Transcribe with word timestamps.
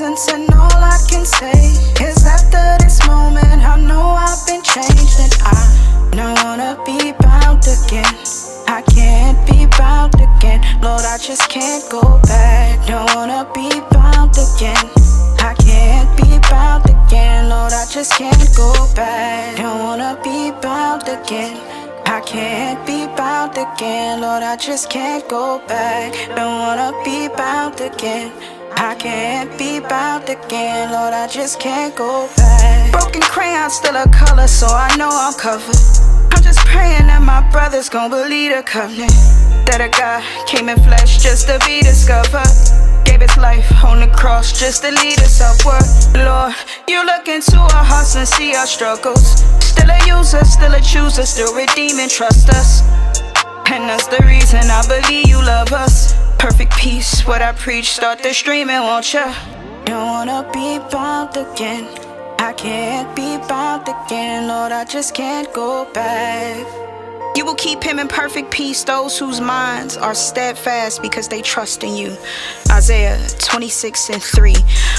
presence, 0.00 0.28
and 0.32 0.48
all 0.54 0.82
I 0.82 0.98
can 1.08 1.26
say 1.26 1.52
is 2.00 2.24
after 2.24 2.64
this 2.82 3.06
moment, 3.06 3.60
I 3.60 3.76
know 3.76 4.16
I've 4.16 4.46
been 4.46 4.62
changed, 4.62 5.20
and 5.20 5.34
I 5.42 5.60
don't 6.16 6.38
wanna 6.44 6.72
be 6.86 7.12
bound 7.12 7.64
again. 7.68 8.14
I 8.66 8.82
can't 8.94 9.38
be 9.46 9.66
bound 9.76 10.14
again, 10.14 10.60
Lord, 10.80 11.04
I 11.04 11.18
just 11.18 11.48
can't 11.50 11.84
go 11.90 12.02
back. 12.22 12.86
Don't 12.86 13.14
wanna 13.14 13.46
be 13.54 13.68
bound 13.92 14.36
again. 14.46 14.86
I 15.38 15.54
can't 15.66 16.10
be 16.16 16.38
bound 16.48 16.84
again, 16.86 17.50
Lord, 17.50 17.72
I 17.72 17.84
just 17.92 18.12
can't 18.12 18.48
go 18.56 18.72
back. 18.94 19.56
Don't 19.58 19.80
wanna 19.84 20.18
be 20.24 20.50
bound 20.62 21.02
again. 21.08 21.56
I 22.06 22.20
can't 22.22 22.80
be 22.86 23.06
bound 23.18 23.52
again, 23.52 24.20
Lord, 24.22 24.42
I 24.42 24.56
just 24.56 24.88
can't 24.88 25.28
go 25.28 25.60
back. 25.68 26.14
Don't 26.36 26.58
wanna 26.64 26.90
be 27.04 27.28
bound 27.28 27.80
again. 27.80 28.59
I 28.76 28.94
can't 28.94 29.56
be 29.58 29.80
bound 29.80 30.28
again, 30.28 30.92
Lord, 30.92 31.12
I 31.12 31.26
just 31.26 31.60
can't 31.60 31.94
go 31.94 32.28
back. 32.36 32.92
Broken 32.92 33.22
crayon, 33.22 33.70
still 33.70 33.96
a 33.96 34.08
color, 34.08 34.46
so 34.46 34.66
I 34.66 34.94
know 34.96 35.08
I'm 35.10 35.34
covered. 35.34 35.76
I'm 36.32 36.42
just 36.42 36.60
praying 36.66 37.06
that 37.08 37.22
my 37.22 37.40
brothers 37.50 37.88
gon' 37.88 38.10
believe 38.10 38.54
the 38.54 38.62
covenant. 38.62 39.12
That 39.66 39.80
a 39.80 39.88
God 39.88 40.24
came 40.46 40.68
in 40.68 40.78
flesh 40.82 41.22
just 41.22 41.46
to 41.48 41.58
be 41.66 41.80
discovered. 41.82 42.48
Gave 43.04 43.20
his 43.20 43.36
life 43.36 43.68
on 43.84 44.00
the 44.00 44.08
cross 44.08 44.58
just 44.58 44.82
to 44.82 44.90
lead 44.90 45.18
us 45.20 45.40
upward. 45.40 45.84
Lord, 46.16 46.54
you 46.88 47.04
look 47.04 47.28
into 47.28 47.58
our 47.58 47.84
hearts 47.84 48.16
and 48.16 48.26
see 48.26 48.54
our 48.54 48.66
struggles. 48.66 49.44
Still 49.62 49.90
a 49.90 49.98
user, 50.06 50.44
still 50.44 50.74
a 50.74 50.80
chooser, 50.80 51.26
still 51.26 51.54
redeeming, 51.54 52.08
trust 52.08 52.48
us. 52.50 52.82
And 53.66 53.88
that's 53.88 54.06
the 54.08 54.22
reason 54.26 54.60
I 54.70 54.82
believe 54.86 55.28
you 55.28 55.36
love 55.36 55.72
us. 55.72 56.14
Perfect 56.38 56.76
peace, 56.76 57.26
what 57.26 57.42
I 57.42 57.52
preach, 57.52 57.92
start 57.92 58.22
the 58.22 58.32
streaming, 58.32 58.80
won't 58.80 59.12
ya? 59.12 59.34
Don't 59.84 60.06
wanna 60.06 60.48
be 60.52 60.78
bound 60.90 61.36
again. 61.36 61.86
I 62.38 62.52
can't 62.54 63.14
be 63.14 63.36
bound 63.46 63.88
again, 63.88 64.48
Lord, 64.48 64.72
I 64.72 64.84
just 64.84 65.14
can't 65.14 65.52
go 65.52 65.84
back. 65.92 66.66
You 67.36 67.44
will 67.44 67.54
keep 67.54 67.82
him 67.82 67.98
in 67.98 68.08
perfect 68.08 68.50
peace, 68.50 68.82
those 68.82 69.18
whose 69.18 69.40
minds 69.40 69.96
are 69.96 70.14
steadfast 70.14 71.00
because 71.00 71.28
they 71.28 71.42
trust 71.42 71.84
in 71.84 71.94
you. 71.94 72.16
Isaiah 72.70 73.18
26 73.38 74.10
and 74.10 74.22
3. 74.22 74.54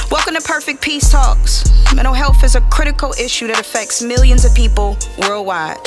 Welcome 0.09 0.35
to 0.35 0.41
Perfect 0.41 0.81
Peace 0.81 1.11
Talks. 1.11 1.63
Mental 1.93 2.13
health 2.13 2.43
is 2.43 2.55
a 2.55 2.61
critical 2.61 3.13
issue 3.19 3.47
that 3.47 3.59
affects 3.59 4.01
millions 4.01 4.45
of 4.45 4.55
people 4.55 4.97
worldwide. 5.19 5.77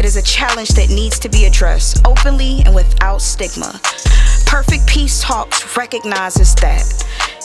It 0.00 0.06
is 0.06 0.16
a 0.16 0.22
challenge 0.22 0.70
that 0.70 0.88
needs 0.88 1.18
to 1.18 1.28
be 1.28 1.44
addressed 1.44 2.06
openly 2.06 2.62
and 2.64 2.74
without 2.74 3.20
stigma. 3.20 3.78
Perfect 4.46 4.86
Peace 4.86 5.20
Talks 5.20 5.76
recognizes 5.76 6.54
that, 6.54 6.82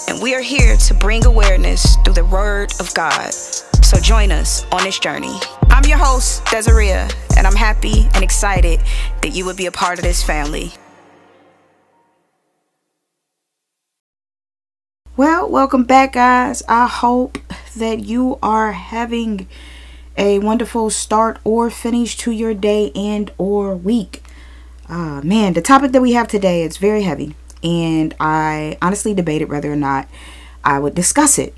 and 0.07 0.21
we 0.21 0.33
are 0.33 0.41
here 0.41 0.77
to 0.77 0.93
bring 0.93 1.25
awareness 1.25 1.97
through 2.05 2.13
the 2.13 2.23
Word 2.23 2.71
of 2.79 2.93
God. 2.93 3.33
So 3.33 3.99
join 3.99 4.31
us 4.31 4.65
on 4.71 4.85
this 4.85 4.97
journey. 4.99 5.37
I'm 5.63 5.83
your 5.83 5.97
host, 5.97 6.45
Desirea, 6.45 7.13
and 7.35 7.45
I'm 7.45 7.57
happy 7.57 8.07
and 8.13 8.23
excited 8.23 8.79
that 9.21 9.35
you 9.35 9.43
would 9.43 9.57
be 9.57 9.65
a 9.65 9.71
part 9.71 9.99
of 9.99 10.05
this 10.05 10.23
family. 10.23 10.71
Well, 15.17 15.49
welcome 15.49 15.83
back, 15.83 16.13
guys. 16.13 16.63
I 16.69 16.87
hope 16.87 17.37
that 17.75 18.05
you 18.05 18.39
are 18.41 18.71
having 18.71 19.49
a 20.17 20.39
wonderful 20.39 20.89
start 20.89 21.39
or 21.43 21.69
finish 21.69 22.17
to 22.17 22.31
your 22.31 22.53
day 22.53 22.91
and 22.95 23.31
or 23.37 23.75
week. 23.75 24.23
Uh, 24.87 25.21
man, 25.23 25.53
the 25.53 25.61
topic 25.61 25.91
that 25.91 26.01
we 26.01 26.13
have 26.13 26.27
today 26.27 26.61
is 26.61 26.77
very 26.77 27.03
heavy, 27.03 27.35
and 27.63 28.13
I 28.19 28.77
honestly 28.81 29.13
debated 29.13 29.49
whether 29.49 29.71
or 29.71 29.75
not 29.75 30.07
I 30.63 30.79
would 30.79 30.95
discuss 30.95 31.37
it 31.37 31.55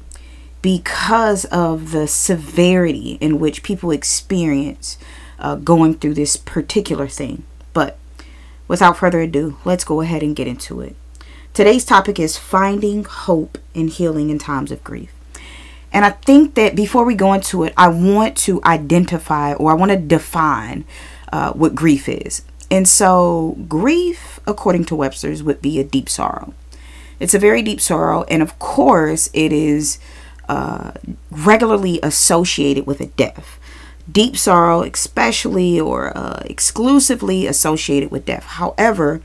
because 0.62 1.46
of 1.46 1.92
the 1.92 2.08
severity 2.08 3.18
in 3.22 3.40
which 3.40 3.64
people 3.64 3.92
experience 3.92 4.98
uh, 5.40 5.56
going 5.56 5.96
through 5.96 6.16
this 6.16 6.36
particular 6.36 7.08
thing. 7.08 7.44
But 7.74 7.98
without 8.68 8.98
further 8.98 9.22
ado, 9.22 9.58
let's 9.66 9.84
go 9.84 10.02
ahead 10.02 10.24
and 10.24 10.36
get 10.36 10.48
into 10.48 10.82
it. 10.82 10.96
Today's 11.54 11.86
topic 11.86 12.20
is 12.20 12.38
finding 12.38 13.04
hope 13.04 13.58
and 13.74 13.90
healing 13.90 14.30
in 14.30 14.40
times 14.40 14.72
of 14.72 14.84
grief. 14.84 15.17
And 15.92 16.06
I 16.06 16.12
think 16.12 16.56
that 16.56 16.76
before 16.76 17.06
we 17.06 17.16
go 17.16 17.34
into 17.34 17.64
it, 17.64 17.74
I 17.78 17.88
want 17.88 18.36
to 18.40 18.62
identify 18.64 19.54
or 19.54 19.72
I 19.72 19.76
want 19.76 19.92
to 19.92 19.98
define 19.98 20.86
uh, 21.32 21.54
what 21.54 21.76
grief 21.76 22.10
is. 22.10 22.44
And 22.70 22.88
so, 22.88 23.56
grief, 23.70 24.40
according 24.46 24.86
to 24.86 24.96
Webster's, 24.96 25.42
would 25.42 25.62
be 25.62 25.80
a 25.80 25.84
deep 25.84 26.10
sorrow. 26.10 26.54
It's 27.20 27.34
a 27.34 27.40
very 27.40 27.62
deep 27.62 27.82
sorrow, 27.82 28.24
and 28.24 28.44
of 28.44 28.60
course, 28.60 29.30
it 29.34 29.52
is 29.52 29.98
uh, 30.50 30.92
regularly 31.32 32.00
associated 32.04 32.86
with 32.86 33.02
a 33.02 33.08
death. 33.08 33.60
Deep 34.10 34.38
sorrow, 34.38 34.84
especially 34.84 35.80
or 35.80 36.16
uh, 36.16 36.42
exclusively 36.46 37.48
associated 37.48 38.12
with 38.12 38.26
death. 38.26 38.44
However, 38.44 39.22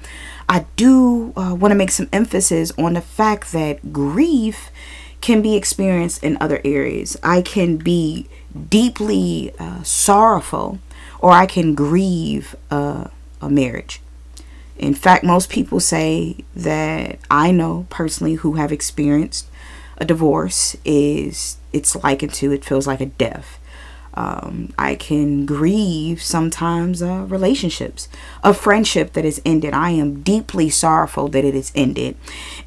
I 0.49 0.67
do 0.77 1.33
uh, 1.37 1.55
want 1.55 1.71
to 1.71 1.77
make 1.77 1.91
some 1.91 2.09
emphasis 2.13 2.73
on 2.79 2.95
the 2.95 3.01
fact 3.01 3.53
that 3.53 3.93
grief 3.93 4.71
can 5.23 5.41
be 5.41 5.57
experienced 5.57 6.23
in 6.23 6.37
other 6.41 6.61
areas. 6.65 7.17
I 7.23 7.41
can 7.41 7.79
be 7.79 8.29
deeply 8.69 9.55
uh, 9.59 9.83
sorrowful, 9.83 10.81
or 11.21 11.31
I 11.31 11.47
can 11.47 11.75
grieve 11.75 12.55
uh, 12.71 13.07
a 13.41 13.49
marriage. 13.49 14.03
In 14.77 14.95
fact, 14.95 15.25
most 15.25 15.49
people 15.49 15.81
say 15.81 16.37
that 16.57 17.19
I 17.31 17.53
know 17.53 17.87
personally 17.89 18.35
who 18.35 18.55
have 18.55 18.73
experienced 18.73 19.49
a 19.99 20.05
divorce 20.05 20.77
is 20.85 21.59
it's 21.73 21.95
likened 21.95 22.35
to 22.35 22.53
it 22.53 22.65
feels 22.65 22.87
like 22.87 23.01
a 23.01 23.07
death. 23.07 23.59
Um, 24.15 24.73
I 24.79 24.95
can 24.95 25.47
grieve 25.47 26.23
sometimes 26.23 27.03
uh, 27.03 27.25
relationships, 27.29 28.09
a 28.45 28.53
friendship 28.53 29.15
that 29.15 29.25
is 29.25 29.41
ended. 29.45 29.73
I 29.73 29.91
am 29.91 30.23
deeply 30.23 30.69
sorrowful 30.69 31.29
that 31.29 31.45
it 31.45 31.55
is 31.55 31.73
ended. 31.75 32.17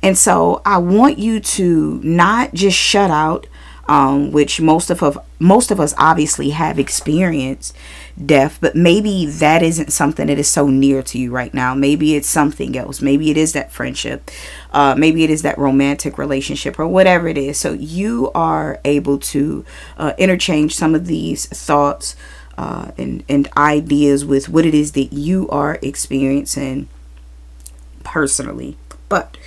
And 0.01 0.17
so 0.17 0.61
I 0.65 0.77
want 0.79 1.19
you 1.19 1.39
to 1.39 1.99
not 2.03 2.53
just 2.53 2.77
shut 2.77 3.11
out 3.11 3.47
um, 3.87 4.31
which 4.31 4.59
most 4.59 4.89
of, 4.89 5.03
of 5.03 5.17
most 5.39 5.69
of 5.71 5.79
us 5.79 5.93
obviously 5.97 6.49
have 6.49 6.79
experienced 6.79 7.75
death, 8.23 8.57
but 8.61 8.75
maybe 8.75 9.25
that 9.25 9.61
isn't 9.61 9.91
something 9.91 10.27
that 10.27 10.39
is 10.39 10.47
so 10.47 10.67
near 10.67 11.03
to 11.03 11.19
you 11.19 11.31
right 11.31 11.53
now. 11.53 11.75
Maybe 11.75 12.15
it's 12.15 12.27
something 12.27 12.77
else. 12.77 13.01
Maybe 13.01 13.29
it 13.29 13.37
is 13.37 13.53
that 13.53 13.71
friendship. 13.71 14.31
Uh, 14.71 14.95
maybe 14.97 15.23
it 15.23 15.29
is 15.29 15.41
that 15.43 15.57
romantic 15.57 16.17
relationship 16.17 16.79
or 16.79 16.87
whatever 16.87 17.27
it 17.27 17.37
is. 17.37 17.59
So 17.59 17.73
you 17.73 18.31
are 18.33 18.79
able 18.85 19.19
to 19.19 19.65
uh, 19.97 20.13
interchange 20.17 20.75
some 20.75 20.95
of 20.95 21.07
these 21.07 21.45
thoughts 21.45 22.15
uh, 22.57 22.91
and, 22.97 23.23
and 23.27 23.49
ideas 23.57 24.25
with 24.25 24.47
what 24.49 24.65
it 24.65 24.73
is 24.73 24.93
that 24.93 25.11
you 25.11 25.47
are 25.49 25.77
experiencing 25.81 26.87
personally. 28.03 28.77
But 29.09 29.37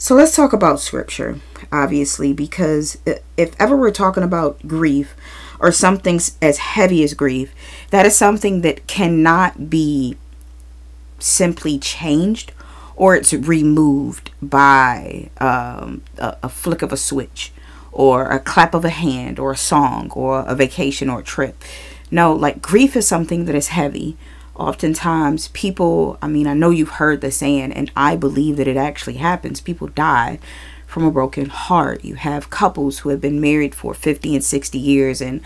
so 0.00 0.14
let's 0.14 0.36
talk 0.36 0.52
about 0.52 0.78
scripture, 0.78 1.40
obviously, 1.72 2.32
because 2.32 2.98
if 3.36 3.54
ever 3.58 3.76
we're 3.76 3.90
talking 3.90 4.22
about 4.22 4.64
grief 4.64 5.16
or 5.58 5.72
something 5.72 6.20
as 6.40 6.58
heavy 6.58 7.02
as 7.02 7.14
grief, 7.14 7.52
that 7.90 8.06
is 8.06 8.16
something 8.16 8.60
that 8.60 8.86
cannot 8.86 9.68
be 9.68 10.16
simply 11.18 11.80
changed 11.80 12.52
or 12.94 13.16
it's 13.16 13.32
removed 13.32 14.30
by 14.40 15.30
um, 15.40 16.02
a, 16.18 16.36
a 16.44 16.48
flick 16.48 16.82
of 16.82 16.92
a 16.92 16.96
switch 16.96 17.52
or 17.90 18.30
a 18.30 18.38
clap 18.38 18.74
of 18.74 18.84
a 18.84 18.90
hand 18.90 19.40
or 19.40 19.50
a 19.50 19.56
song 19.56 20.12
or 20.12 20.44
a 20.46 20.54
vacation 20.54 21.10
or 21.10 21.20
a 21.20 21.24
trip. 21.24 21.60
No, 22.08 22.32
like 22.32 22.62
grief 22.62 22.94
is 22.94 23.08
something 23.08 23.46
that 23.46 23.54
is 23.56 23.68
heavy 23.68 24.16
oftentimes 24.58 25.48
people 25.48 26.18
i 26.20 26.28
mean 26.28 26.46
i 26.46 26.54
know 26.54 26.70
you've 26.70 26.88
heard 26.90 27.20
the 27.20 27.30
saying 27.30 27.72
and 27.72 27.90
i 27.96 28.16
believe 28.16 28.56
that 28.56 28.68
it 28.68 28.76
actually 28.76 29.14
happens. 29.14 29.60
People 29.60 29.88
die 29.88 30.38
from 30.86 31.04
a 31.04 31.10
broken 31.10 31.50
heart. 31.50 32.04
You 32.04 32.14
have 32.14 32.50
couples 32.50 33.00
who 33.00 33.10
have 33.10 33.20
been 33.20 33.40
married 33.40 33.74
for 33.74 33.92
50 33.92 34.34
and 34.34 34.44
60 34.44 34.78
years 34.78 35.20
and 35.20 35.42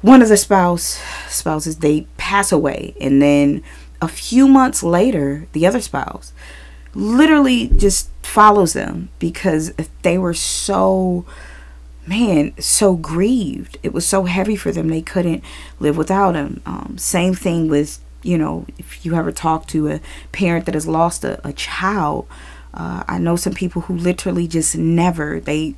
one 0.00 0.22
of 0.22 0.28
the 0.28 0.36
spouse 0.36 1.02
spouses 1.28 1.78
they 1.78 2.06
pass 2.16 2.52
away. 2.52 2.94
And 3.00 3.20
then 3.20 3.62
a 4.00 4.08
few 4.08 4.48
months 4.48 4.82
later 4.82 5.46
the 5.52 5.66
other 5.66 5.80
spouse 5.80 6.32
literally 6.94 7.68
just 7.68 8.10
follows 8.22 8.72
them 8.72 9.10
because 9.18 9.72
they 10.02 10.16
were 10.16 10.34
so 10.34 11.26
man 12.06 12.54
so 12.58 12.94
grieved. 12.96 13.76
It 13.82 13.92
was 13.92 14.06
so 14.06 14.24
heavy 14.24 14.56
for 14.56 14.72
them. 14.72 14.88
They 14.88 15.02
couldn't 15.02 15.44
live 15.80 15.96
without 15.96 16.34
him 16.36 16.62
um, 16.64 16.96
same 16.96 17.34
thing 17.34 17.68
with 17.68 17.98
you 18.22 18.36
know, 18.38 18.66
if 18.78 19.04
you 19.04 19.14
ever 19.14 19.32
talk 19.32 19.66
to 19.68 19.88
a 19.88 20.00
parent 20.32 20.66
that 20.66 20.74
has 20.74 20.86
lost 20.86 21.24
a, 21.24 21.46
a 21.46 21.52
child, 21.52 22.26
uh, 22.74 23.04
I 23.08 23.18
know 23.18 23.36
some 23.36 23.54
people 23.54 23.82
who 23.82 23.96
literally 23.96 24.46
just 24.46 24.76
never, 24.76 25.40
they 25.40 25.74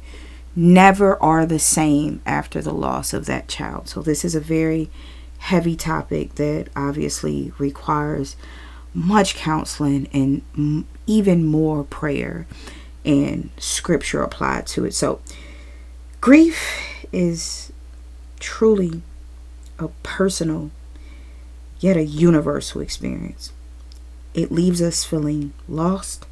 never 0.55 1.21
are 1.23 1.47
the 1.47 1.59
same 1.59 2.21
after 2.27 2.61
the 2.61 2.75
loss 2.75 3.13
of 3.15 3.27
that 3.27 3.49
child. 3.49 3.89
So 3.89 4.03
this 4.03 4.25
is 4.25 4.35
a 4.35 4.41
very 4.41 4.91
heavy 5.39 5.75
topic 5.75 6.35
that 6.37 6.69
obviously 6.77 7.53
requires 7.59 8.37
much 8.95 9.35
counseling 9.35 10.09
and 10.13 10.43
m- 10.57 10.87
even 11.07 11.45
more 11.45 11.83
prayer 11.85 12.47
and 13.05 13.51
scripture 13.59 14.23
applied 14.23 14.67
to 14.69 14.85
it. 14.85 14.95
So, 14.95 15.21
grief 16.21 17.05
is 17.11 17.73
truly 18.39 19.03
a 19.79 19.89
personal 20.03 20.71
yet 21.83 21.97
a 21.97 22.05
universal 22.05 22.81
experience. 22.81 23.53
It 24.35 24.53
leaves 24.53 24.81
us 24.81 25.05
feeling 25.05 25.53
lost, 25.69 26.27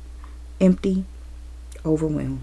empty, 0.61 1.05
overwhelmed. 1.85 2.43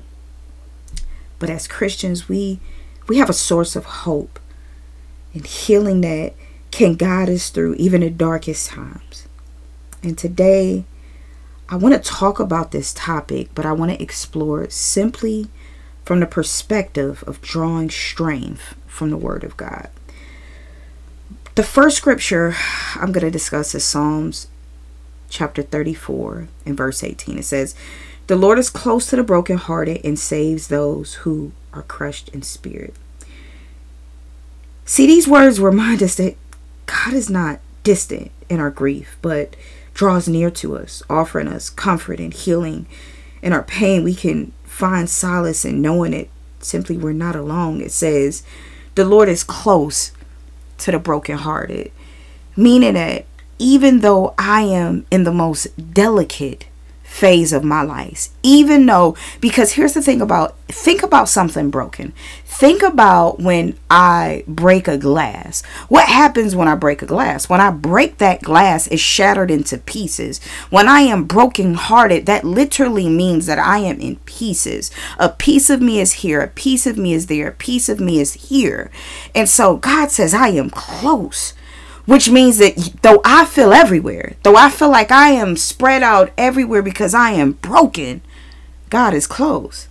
But 1.39 1.50
as 1.50 1.68
Christians, 1.68 2.27
we 2.27 2.59
we 3.07 3.18
have 3.18 3.30
a 3.30 3.33
source 3.33 3.75
of 3.75 3.86
hope 3.86 4.39
and 5.33 5.45
healing 5.45 6.01
that 6.01 6.33
can 6.71 6.95
guide 6.95 7.30
us 7.30 7.50
through 7.50 7.75
even 7.75 8.01
the 8.01 8.09
darkest 8.09 8.69
times. 8.69 9.27
And 10.04 10.18
today, 10.18 10.83
I 11.69 11.77
want 11.77 11.95
to 11.95 12.01
talk 12.01 12.39
about 12.39 12.71
this 12.71 12.94
topic, 12.94 13.50
but 13.56 13.65
I 13.65 13.71
want 13.71 13.92
to 13.92 14.01
explore 14.01 14.63
it 14.63 14.74
simply 14.74 15.48
from 16.04 16.19
the 16.19 16.25
perspective 16.25 17.24
of 17.25 17.42
drawing 17.42 17.89
strength 17.89 18.75
from 18.86 19.09
the 19.09 19.18
Word 19.18 19.44
of 19.44 19.57
God. 19.57 19.89
The 21.57 21.63
first 21.63 21.98
scripture 21.98 22.56
I'm 22.98 23.12
going 23.12 23.25
to 23.25 23.31
discuss 23.31 23.74
is 23.74 23.83
Psalms 23.83 24.45
chapter 25.27 25.63
34 25.63 26.50
and 26.68 26.77
verse 26.77 27.04
18. 27.04 27.39
It 27.39 27.45
says, 27.45 27.74
The 28.27 28.36
Lord 28.36 28.59
is 28.59 28.69
close 28.69 29.07
to 29.07 29.15
the 29.15 29.24
brokenhearted 29.24 30.01
and 30.06 30.19
saves 30.19 30.68
those 30.68 31.15
who 31.15 31.54
are 31.74 31.81
crushed 31.81 32.30
in 32.30 32.44
spirit. 32.44 32.94
See, 34.86 35.07
these 35.07 35.27
words 35.27 35.59
remind 35.59 36.04
us 36.04 36.13
that 36.18 36.38
God 36.86 37.13
is 37.13 37.27
not 37.27 37.59
distant 37.81 38.30
in 38.50 38.59
our 38.59 38.69
grief, 38.69 39.18
but 39.24 39.56
draws 39.95 40.27
near 40.27 40.51
to 40.51 40.77
us, 40.77 41.01
offering 41.09 41.48
us 41.48 41.71
comfort 41.71 42.19
and 42.19 42.36
healing. 42.36 42.86
In 43.42 43.51
our 43.51 43.63
pain, 43.63 44.04
we 44.04 44.13
can 44.13 44.51
find 44.63 45.09
solace 45.09 45.65
in 45.65 45.81
knowing 45.81 46.13
it 46.13 46.30
simply 46.59 46.98
we're 46.98 47.13
not 47.13 47.36
alone. 47.36 47.81
It 47.81 47.92
says, 47.92 48.44
The 48.94 49.06
Lord 49.06 49.27
is 49.27 49.44
close 49.44 50.12
to 50.79 50.91
the 50.91 51.00
brokenhearted, 51.00 51.91
meaning 52.56 52.94
that 52.94 53.25
even 53.59 54.00
though 54.00 54.33
I 54.38 54.62
am 54.62 55.06
in 55.09 55.24
the 55.24 55.31
most 55.31 55.94
delicate 55.94 56.68
phase 57.07 57.54
of 57.54 57.63
my 57.63 57.81
life, 57.81 58.30
even 58.44 58.86
though, 58.86 59.15
because 59.42 59.71
here's 59.71 59.94
the 59.94 60.01
thing 60.01 60.21
about 60.21 60.56
think 60.68 61.01
about 61.01 61.30
something 61.30 61.71
broken. 61.71 62.13
Think 62.44 62.83
about 62.83 63.39
when 63.39 63.77
I 63.89 64.44
break 64.45 64.88
a 64.88 64.98
glass. 64.98 65.63
What 65.88 66.07
happens 66.07 66.56
when 66.56 66.68
I 66.68 66.75
break 66.75 67.01
a 67.01 67.07
glass? 67.07 67.50
When 67.50 67.62
I 67.62 67.71
break 67.71 68.18
that 68.18 68.42
glass, 68.42 68.88
it's 68.88 69.01
shattered 69.01 69.50
into 69.50 69.77
pieces. 69.77 70.44
When 70.69 70.88
I 70.88 71.01
am 71.01 71.24
broken 71.24 71.75
hearted, 71.75 72.25
that 72.25 72.44
literally 72.44 73.09
means 73.09 73.45
that 73.45 73.57
I 73.57 73.80
am 73.80 74.00
in 74.00 74.18
pieces. 74.18 74.92
A 75.18 75.30
piece 75.30 75.69
of 75.69 75.81
me 75.81 76.00
is 76.00 76.13
here, 76.13 76.42
a 76.42 76.48
piece 76.48 76.86
of 76.86 76.98
me 76.98 77.13
is 77.13 77.27
there, 77.27 77.48
a 77.48 77.54
piece 77.54 77.89
of 77.89 78.00
me 78.00 78.19
is 78.19 78.33
here. 78.33 78.92
And 79.33 79.48
so 79.48 79.77
God 79.77 80.12
says, 80.12 80.33
I 80.33 80.50
am 80.50 80.69
close 80.69 81.54
which 82.07 82.30
means 82.30 82.57
that 82.57 82.94
though 83.01 83.21
I 83.24 83.45
feel 83.45 83.74
everywhere, 83.74 84.38
though 84.44 84.56
I 84.56 84.69
feel 84.69 84.89
like 84.89 85.12
I 85.12 85.31
am 85.31 85.57
spread 85.57 86.01
out 86.01 86.31
everywhere 86.38 86.81
because 86.81 87.13
I 87.13 87.31
am 87.31 87.51
broken, 87.51 88.21
God 88.89 89.13
is 89.13 89.27
close. 89.27 89.89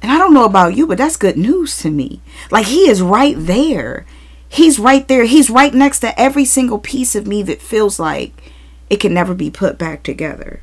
And 0.00 0.12
I 0.12 0.18
don't 0.18 0.32
know 0.32 0.44
about 0.44 0.76
you, 0.76 0.86
but 0.86 0.98
that's 0.98 1.16
good 1.16 1.36
news 1.36 1.76
to 1.78 1.90
me. 1.90 2.20
Like 2.52 2.66
He 2.66 2.88
is 2.88 3.02
right 3.02 3.34
there. 3.36 4.06
He's 4.48 4.78
right 4.78 5.06
there. 5.08 5.24
He's 5.24 5.50
right 5.50 5.74
next 5.74 5.98
to 6.00 6.18
every 6.18 6.44
single 6.44 6.78
piece 6.78 7.16
of 7.16 7.26
me 7.26 7.42
that 7.42 7.60
feels 7.60 7.98
like 7.98 8.52
it 8.88 8.98
can 9.00 9.12
never 9.12 9.34
be 9.34 9.50
put 9.50 9.76
back 9.78 10.04
together. 10.04 10.62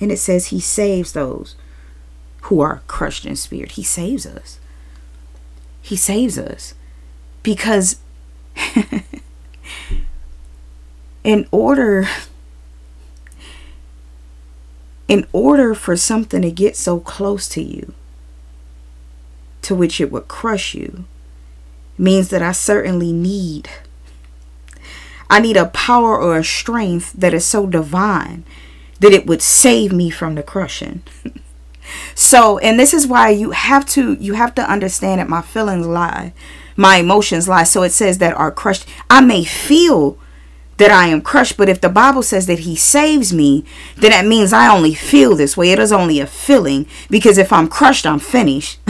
And 0.00 0.12
it 0.12 0.18
says 0.18 0.46
He 0.46 0.60
saves 0.60 1.12
those 1.12 1.56
who 2.42 2.60
are 2.60 2.82
crushed 2.86 3.26
in 3.26 3.34
spirit. 3.34 3.72
He 3.72 3.82
saves 3.82 4.26
us. 4.26 4.60
He 5.82 5.96
saves 5.96 6.38
us 6.38 6.74
because 7.42 7.96
in 11.24 11.48
order 11.50 12.06
in 15.08 15.26
order 15.32 15.74
for 15.74 15.96
something 15.96 16.42
to 16.42 16.50
get 16.50 16.76
so 16.76 17.00
close 17.00 17.48
to 17.48 17.62
you 17.62 17.92
to 19.62 19.74
which 19.74 20.00
it 20.00 20.12
would 20.12 20.28
crush 20.28 20.74
you 20.74 21.04
means 21.98 22.28
that 22.28 22.42
I 22.42 22.52
certainly 22.52 23.12
need 23.12 23.68
I 25.30 25.40
need 25.40 25.56
a 25.56 25.66
power 25.66 26.20
or 26.20 26.38
a 26.38 26.44
strength 26.44 27.12
that 27.14 27.34
is 27.34 27.46
so 27.46 27.66
divine 27.66 28.44
that 29.00 29.12
it 29.12 29.26
would 29.26 29.42
save 29.42 29.92
me 29.92 30.10
from 30.10 30.34
the 30.34 30.42
crushing. 30.42 31.02
so, 32.14 32.58
and 32.58 32.78
this 32.78 32.94
is 32.94 33.06
why 33.06 33.30
you 33.30 33.50
have 33.50 33.86
to 33.86 34.14
you 34.14 34.34
have 34.34 34.54
to 34.54 34.70
understand 34.70 35.20
that 35.20 35.28
my 35.28 35.42
feelings 35.42 35.86
lie, 35.86 36.32
my 36.76 36.96
emotions 36.96 37.48
lie. 37.48 37.64
So 37.64 37.82
it 37.82 37.90
says 37.90 38.18
that 38.18 38.34
are 38.34 38.50
crushed. 38.50 38.86
I 39.10 39.20
may 39.20 39.44
feel 39.44 40.18
that 40.76 40.90
I 40.90 41.08
am 41.08 41.22
crushed. 41.22 41.56
But 41.56 41.68
if 41.68 41.80
the 41.80 41.88
Bible 41.88 42.22
says 42.22 42.46
that 42.46 42.60
He 42.60 42.76
saves 42.76 43.32
me, 43.32 43.64
then 43.96 44.10
that 44.10 44.26
means 44.26 44.52
I 44.52 44.74
only 44.74 44.94
feel 44.94 45.36
this 45.36 45.56
way. 45.56 45.70
It 45.70 45.78
is 45.78 45.92
only 45.92 46.20
a 46.20 46.26
feeling 46.26 46.86
because 47.10 47.38
if 47.38 47.52
I'm 47.52 47.68
crushed, 47.68 48.06
I'm 48.06 48.18
finished. 48.18 48.78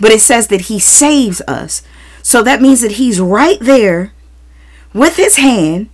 but 0.00 0.10
it 0.10 0.20
says 0.20 0.48
that 0.48 0.62
He 0.62 0.78
saves 0.78 1.40
us. 1.42 1.82
So 2.22 2.42
that 2.42 2.62
means 2.62 2.80
that 2.80 2.92
He's 2.92 3.20
right 3.20 3.58
there 3.60 4.12
with 4.92 5.16
His 5.16 5.36
hand 5.36 5.88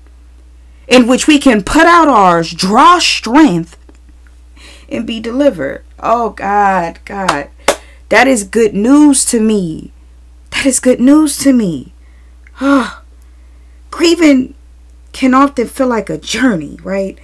in 0.88 1.06
which 1.06 1.26
we 1.26 1.38
can 1.38 1.62
put 1.62 1.86
out 1.86 2.08
ours, 2.08 2.52
draw 2.52 2.98
strength, 2.98 3.78
and 4.88 5.06
be 5.06 5.20
delivered. 5.20 5.84
Oh, 5.98 6.30
God, 6.30 6.98
God. 7.04 7.50
That 8.08 8.28
is 8.28 8.44
good 8.44 8.74
news 8.74 9.24
to 9.26 9.40
me. 9.40 9.92
That 10.50 10.66
is 10.66 10.80
good 10.80 11.00
news 11.00 11.38
to 11.38 11.52
me. 11.52 11.94
Oh, 12.60 13.02
grieving 13.90 14.54
can 15.12 15.34
often 15.34 15.66
feel 15.68 15.88
like 15.88 16.10
a 16.10 16.18
journey, 16.18 16.78
right? 16.82 17.18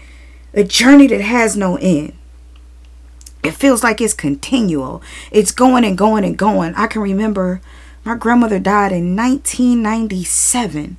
A 0.55 0.65
journey 0.65 1.07
that 1.09 1.21
has 1.21 1.57
no 1.57 1.77
end. 1.77 2.15
It 3.43 3.53
feels 3.53 3.83
like 3.83 4.01
it's 4.01 4.15
continual. 4.15 5.03
It's 5.31 5.53
going 5.53 5.85
and 5.85 5.97
going 5.97 6.25
and 6.25 6.37
going. 6.37 6.75
I 6.75 6.87
can 6.87 7.03
remember 7.03 7.61
my 8.05 8.15
grandmother 8.15 8.59
died 8.59 8.93
in 8.93 9.17
1997. 9.17 10.97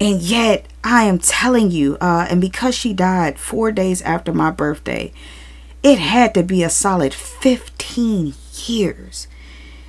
And 0.00 0.22
yet, 0.22 0.66
I 0.84 1.04
am 1.04 1.18
telling 1.18 1.70
you, 1.70 1.98
uh, 2.00 2.26
and 2.30 2.40
because 2.40 2.74
she 2.74 2.92
died 2.92 3.38
four 3.38 3.72
days 3.72 4.00
after 4.02 4.32
my 4.32 4.50
birthday, 4.50 5.12
it 5.82 5.98
had 5.98 6.34
to 6.34 6.42
be 6.42 6.62
a 6.62 6.70
solid 6.70 7.12
15 7.12 8.34
years 8.66 9.28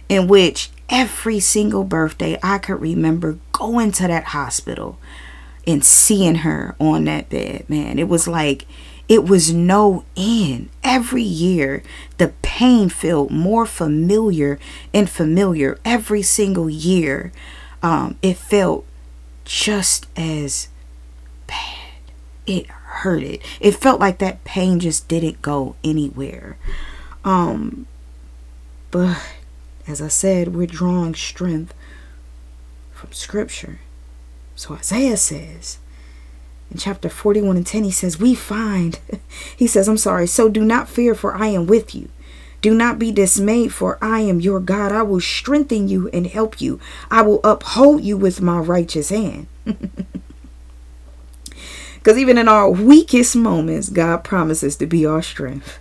in 0.07 0.27
which 0.27 0.71
every 0.89 1.39
single 1.39 1.83
birthday 1.83 2.37
I 2.41 2.57
could 2.57 2.81
remember 2.81 3.37
going 3.51 3.91
to 3.93 4.07
that 4.07 4.25
hospital 4.25 4.97
and 5.69 5.85
seeing 5.85 6.35
her 6.35 6.75
on 6.79 7.05
that 7.05 7.29
bed, 7.29 7.69
man, 7.69 7.99
it 7.99 8.07
was 8.07 8.27
like 8.27 8.65
it 9.07 9.23
was 9.23 9.53
no 9.53 10.03
end. 10.17 10.69
Every 10.83 11.23
year, 11.23 11.83
the 12.17 12.33
pain 12.41 12.89
felt 12.89 13.29
more 13.29 13.65
familiar 13.65 14.59
and 14.93 15.09
familiar. 15.09 15.79
Every 15.85 16.21
single 16.23 16.69
year, 16.69 17.31
um, 17.83 18.17
it 18.21 18.37
felt 18.37 18.85
just 19.45 20.07
as 20.15 20.69
bad. 21.45 21.77
It 22.45 22.67
hurted. 22.67 23.41
It 23.59 23.75
felt 23.75 23.99
like 23.99 24.17
that 24.19 24.43
pain 24.43 24.79
just 24.79 25.07
didn't 25.07 25.41
go 25.41 25.75
anywhere. 25.83 26.57
Um, 27.23 27.85
but 28.89 29.19
as 29.87 30.01
I 30.01 30.07
said, 30.07 30.55
we're 30.55 30.67
drawing 30.67 31.15
strength 31.15 31.73
from 32.91 33.11
Scripture. 33.11 33.79
So 34.59 34.73
Isaiah 34.73 35.15
says 35.15 35.79
in 36.69 36.77
chapter 36.77 37.07
41 37.07 37.55
and 37.55 37.65
10, 37.65 37.85
he 37.85 37.91
says, 37.91 38.19
We 38.19 38.35
find, 38.35 38.99
he 39.55 39.65
says, 39.67 39.87
I'm 39.87 39.95
sorry, 39.95 40.27
so 40.27 40.49
do 40.49 40.65
not 40.65 40.89
fear, 40.89 41.15
for 41.15 41.33
I 41.33 41.47
am 41.47 41.65
with 41.65 41.95
you. 41.95 42.09
Do 42.61 42.73
not 42.73 42.99
be 42.99 43.09
dismayed, 43.13 43.73
for 43.73 43.97
I 44.01 44.19
am 44.19 44.41
your 44.41 44.59
God. 44.59 44.91
I 44.91 45.01
will 45.03 45.21
strengthen 45.21 45.87
you 45.87 46.09
and 46.09 46.27
help 46.27 46.59
you. 46.59 46.77
I 47.09 47.21
will 47.21 47.39
uphold 47.41 48.03
you 48.03 48.17
with 48.17 48.41
my 48.41 48.59
righteous 48.59 49.09
hand. 49.09 49.47
Because 51.95 52.17
even 52.17 52.37
in 52.37 52.47
our 52.47 52.69
weakest 52.69 53.35
moments, 53.35 53.89
God 53.89 54.23
promises 54.23 54.77
to 54.77 54.85
be 54.85 55.05
our 55.05 55.21
strength. 55.21 55.79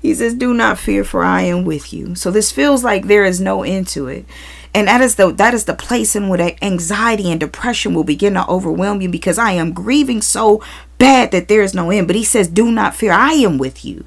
He 0.00 0.14
says, 0.14 0.34
Do 0.34 0.52
not 0.52 0.78
fear, 0.78 1.04
for 1.04 1.24
I 1.24 1.40
am 1.42 1.64
with 1.64 1.90
you. 1.90 2.14
So 2.14 2.30
this 2.30 2.52
feels 2.52 2.84
like 2.84 3.06
there 3.06 3.24
is 3.24 3.40
no 3.40 3.62
end 3.62 3.88
to 3.88 4.08
it 4.08 4.26
and 4.74 4.88
that 4.88 5.00
is 5.00 5.14
the 5.14 5.32
that 5.32 5.54
is 5.54 5.64
the 5.64 5.74
place 5.74 6.14
in 6.14 6.28
where 6.28 6.56
anxiety 6.62 7.30
and 7.30 7.40
depression 7.40 7.94
will 7.94 8.04
begin 8.04 8.34
to 8.34 8.46
overwhelm 8.46 9.00
you 9.00 9.08
because 9.08 9.38
I 9.38 9.52
am 9.52 9.72
grieving 9.72 10.22
so 10.22 10.62
bad 10.98 11.30
that 11.32 11.48
there 11.48 11.62
is 11.62 11.74
no 11.74 11.90
end. 11.90 12.06
But 12.06 12.16
he 12.16 12.24
says, 12.24 12.48
"Do 12.48 12.70
not 12.70 12.94
fear. 12.94 13.12
I 13.12 13.32
am 13.32 13.58
with 13.58 13.84
you. 13.84 14.04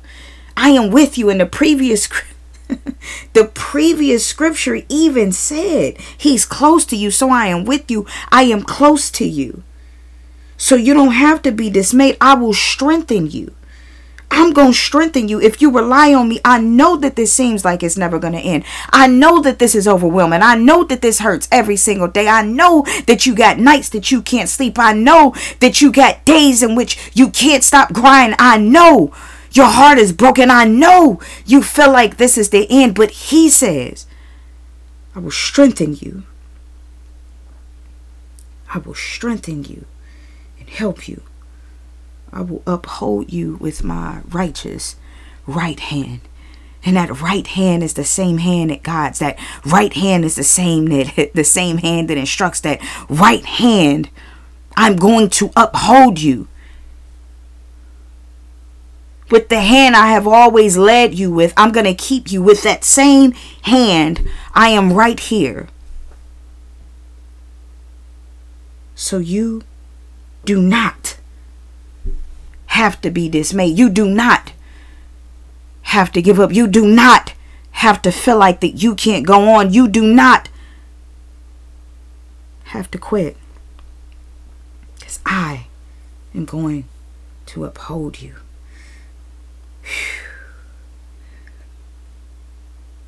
I 0.56 0.70
am 0.70 0.92
with 0.92 1.18
you." 1.18 1.30
In 1.30 1.40
the 1.40 1.46
previous 1.46 2.08
the 3.34 3.46
previous 3.54 4.26
scripture 4.26 4.82
even 4.88 5.32
said, 5.32 5.98
"He's 6.18 6.46
close 6.46 6.86
to 6.86 6.96
you, 6.96 7.12
so 7.12 7.30
I 7.30 7.48
am 7.48 7.66
with 7.66 7.90
you. 7.90 8.06
I 8.32 8.44
am 8.44 8.64
close 8.64 9.10
to 9.12 9.26
you." 9.28 9.64
So 10.58 10.76
you 10.76 10.94
don't 10.94 11.14
have 11.14 11.42
to 11.42 11.52
be 11.52 11.72
dismayed. 11.72 12.18
I 12.22 12.36
will 12.36 12.54
strengthen 12.54 13.32
you. 13.32 13.56
I'm 14.34 14.54
going 14.54 14.72
to 14.72 14.78
strengthen 14.78 15.28
you. 15.28 15.42
If 15.42 15.62
you 15.62 15.70
rely 15.70 16.14
on 16.14 16.30
me, 16.30 16.40
I 16.46 16.60
know 16.60 16.96
that 16.98 17.18
this 17.18 17.34
seems 17.34 17.66
like 17.66 17.84
it's 17.84 17.98
never 17.98 18.18
going 18.18 18.34
to 18.34 18.40
end. 18.40 18.64
I 18.90 19.06
know 19.08 19.42
that 19.42 19.60
this 19.60 19.76
is 19.76 19.90
overwhelming. 19.90 20.42
I 20.42 20.56
know 20.56 20.86
that 20.86 21.02
this 21.02 21.20
hurts 21.20 21.50
every 21.52 21.76
single 21.76 22.08
day. 22.08 22.30
I 22.30 22.42
know 22.42 22.86
that 23.08 23.26
you 23.26 23.36
got 23.36 23.60
nights 23.60 23.90
that 23.90 24.10
you 24.10 24.22
can't 24.22 24.48
sleep. 24.48 24.80
I 24.80 24.94
know 24.94 25.36
that 25.60 25.82
you 25.82 25.92
got 25.92 26.24
days 26.24 26.64
in 26.64 26.76
which 26.76 27.12
you 27.14 27.30
can't 27.30 27.62
stop 27.62 27.94
crying. 27.94 28.34
I 28.40 28.58
know 28.58 29.14
your 29.52 29.68
heart 29.68 29.98
is 29.98 30.14
broken. 30.14 30.50
I 30.50 30.64
know 30.64 31.20
you 31.46 31.62
feel 31.62 31.92
like 31.92 32.16
this 32.16 32.38
is 32.38 32.50
the 32.50 32.66
end, 32.70 32.96
but 32.96 33.12
he 33.12 33.50
says, 33.50 34.06
I 35.14 35.20
will 35.20 35.32
strengthen 35.32 35.96
you. 35.96 36.24
I 38.74 38.78
will 38.78 38.96
strengthen 38.96 39.66
you 39.66 39.86
and 40.58 40.70
help 40.70 41.10
you. 41.10 41.22
I 42.34 42.42
will 42.42 42.64
uphold 42.66 43.32
you 43.32 43.56
with 43.56 43.84
my 43.84 44.22
righteous 44.30 44.96
right 45.46 45.80
hand. 45.80 46.22
And 46.84 46.96
that 46.98 47.22
right 47.22 47.46
hand 47.46 47.84
is 47.84 47.94
the 47.94 48.04
same 48.04 48.40
hand 48.40 48.72
that 48.72 48.84
God's. 48.84 49.20
That 49.20 49.38
right 49.66 49.94
hand 49.94 50.26
is 50.26 50.36
the 50.36 50.44
same 50.44 50.86
that 50.88 51.32
the 51.34 51.44
same 51.44 51.78
hand 51.78 52.10
that 52.10 52.18
instructs. 52.18 52.62
That 52.62 52.82
right 53.10 53.46
hand, 53.46 54.10
I'm 54.76 54.96
going 54.96 55.30
to 55.32 55.52
uphold 55.56 56.22
you. 56.22 56.48
With 59.30 59.48
the 59.48 59.62
hand 59.62 59.96
I 59.96 60.08
have 60.08 60.28
always 60.28 60.78
led 60.78 61.14
you 61.14 61.32
with, 61.32 61.54
I'm 61.56 61.72
going 61.72 61.86
to 61.86 61.94
keep 61.94 62.32
you 62.32 62.42
with 62.42 62.64
that 62.64 62.84
same 62.84 63.32
hand. 63.62 64.28
I 64.54 64.70
am 64.70 64.92
right 64.92 65.20
here. 65.20 65.70
So 68.96 69.20
you 69.20 69.64
do 70.44 70.62
not 70.62 71.18
have 72.72 73.02
to 73.02 73.12
be 73.12 73.28
dismayed. 73.28 73.78
You 73.78 73.90
do 73.90 74.10
not 74.10 74.54
have 75.84 76.10
to 76.14 76.22
give 76.22 76.40
up. 76.40 76.54
You 76.54 76.68
do 76.68 76.88
not 76.88 77.34
have 77.72 78.02
to 78.04 78.12
feel 78.12 78.38
like 78.38 78.62
that 78.62 78.82
you 78.82 78.96
can't 78.96 79.26
go 79.26 79.50
on. 79.50 79.74
You 79.74 79.90
do 79.90 80.08
not 80.08 80.48
have 82.66 82.90
to 82.92 82.98
quit. 82.98 83.36
Because 84.96 85.20
I 85.26 85.68
am 86.34 86.46
going 86.46 86.86
to 87.48 87.66
uphold 87.66 88.22
you. 88.22 88.36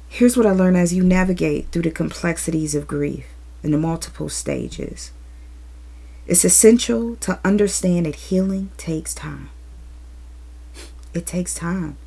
Here's 0.10 0.36
what 0.36 0.46
I 0.46 0.52
learned 0.52 0.76
as 0.76 0.94
you 0.94 1.04
navigate 1.04 1.70
through 1.70 1.84
the 1.84 1.92
complexities 1.92 2.76
of 2.76 2.86
grief 2.86 3.28
in 3.64 3.72
the 3.72 3.78
multiple 3.78 4.28
stages. 4.28 5.12
It's 6.28 6.44
essential 6.44 7.16
to 7.18 7.40
understand 7.46 8.06
that 8.06 8.16
healing 8.16 8.72
takes 8.76 9.14
time. 9.14 9.50
It 11.14 11.26
takes 11.26 11.54
time. 11.54 11.98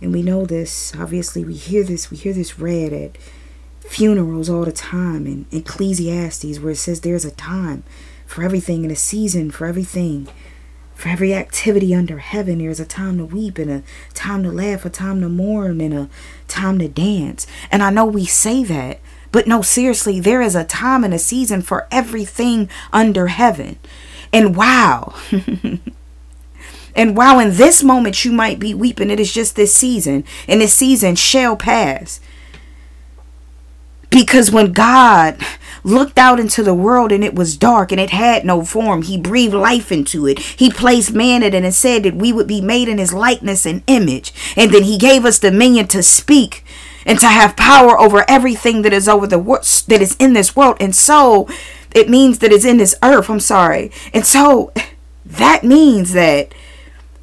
And 0.00 0.12
we 0.12 0.22
know 0.22 0.46
this. 0.46 0.94
Obviously, 0.96 1.44
we 1.44 1.54
hear 1.54 1.84
this. 1.84 2.10
We 2.10 2.16
hear 2.16 2.32
this 2.32 2.58
read 2.58 2.92
at 2.92 3.18
funerals 3.80 4.48
all 4.48 4.64
the 4.64 4.72
time 4.72 5.26
in 5.26 5.46
Ecclesiastes, 5.50 6.58
where 6.60 6.72
it 6.72 6.76
says 6.76 7.00
there's 7.00 7.24
a 7.24 7.30
time 7.32 7.82
for 8.26 8.42
everything 8.44 8.84
and 8.84 8.92
a 8.92 8.96
season 8.96 9.50
for 9.50 9.66
everything. 9.66 10.28
For 10.94 11.08
every 11.08 11.34
activity 11.34 11.94
under 11.94 12.18
heaven, 12.18 12.58
there's 12.58 12.78
a 12.78 12.84
time 12.84 13.16
to 13.18 13.24
weep 13.24 13.56
and 13.58 13.70
a 13.70 13.82
time 14.12 14.42
to 14.42 14.52
laugh, 14.52 14.84
a 14.84 14.90
time 14.90 15.22
to 15.22 15.28
mourn 15.30 15.80
and 15.80 15.94
a 15.94 16.10
time 16.46 16.78
to 16.78 16.88
dance. 16.88 17.46
And 17.70 17.82
I 17.82 17.90
know 17.90 18.04
we 18.04 18.26
say 18.26 18.64
that, 18.64 19.00
but 19.32 19.46
no, 19.46 19.62
seriously, 19.62 20.20
there 20.20 20.42
is 20.42 20.54
a 20.54 20.64
time 20.64 21.02
and 21.02 21.14
a 21.14 21.18
season 21.18 21.62
for 21.62 21.88
everything 21.90 22.68
under 22.92 23.28
heaven. 23.28 23.78
And 24.32 24.54
wow. 24.54 25.14
and 26.94 27.16
while 27.16 27.38
in 27.38 27.56
this 27.56 27.82
moment 27.82 28.24
you 28.24 28.32
might 28.32 28.58
be 28.58 28.74
weeping. 28.74 29.10
It 29.10 29.20
is 29.20 29.32
just 29.32 29.56
this 29.56 29.74
season. 29.74 30.24
And 30.48 30.60
this 30.60 30.74
season 30.74 31.16
shall 31.16 31.56
pass. 31.56 32.20
Because 34.10 34.50
when 34.50 34.72
God 34.72 35.40
looked 35.84 36.18
out 36.18 36.40
into 36.40 36.62
the 36.62 36.74
world 36.74 37.12
and 37.12 37.22
it 37.22 37.34
was 37.34 37.56
dark 37.56 37.92
and 37.92 38.00
it 38.00 38.10
had 38.10 38.44
no 38.44 38.64
form, 38.64 39.02
He 39.02 39.16
breathed 39.16 39.54
life 39.54 39.92
into 39.92 40.26
it. 40.26 40.38
He 40.38 40.70
placed 40.70 41.14
man 41.14 41.42
in 41.42 41.54
it 41.54 41.64
and 41.64 41.74
said 41.74 42.02
that 42.02 42.16
we 42.16 42.32
would 42.32 42.48
be 42.48 42.60
made 42.60 42.88
in 42.88 42.98
His 42.98 43.12
likeness 43.12 43.64
and 43.64 43.84
image. 43.86 44.32
And 44.56 44.72
then 44.72 44.82
He 44.82 44.98
gave 44.98 45.24
us 45.24 45.38
dominion 45.38 45.86
to 45.88 46.02
speak 46.02 46.64
and 47.06 47.18
to 47.20 47.28
have 47.28 47.56
power 47.56 47.98
over 47.98 48.24
everything 48.28 48.82
that 48.82 48.92
is 48.92 49.08
over 49.08 49.26
the 49.26 49.38
that 49.88 50.02
is 50.02 50.16
in 50.18 50.32
this 50.32 50.54
world 50.54 50.76
and 50.80 50.94
so 50.94 51.48
it 51.94 52.08
means 52.08 52.38
that 52.38 52.52
it's 52.52 52.64
in 52.64 52.76
this 52.76 52.94
earth 53.02 53.28
i'm 53.30 53.40
sorry 53.40 53.90
and 54.12 54.26
so 54.26 54.72
that 55.24 55.64
means 55.64 56.12
that 56.12 56.52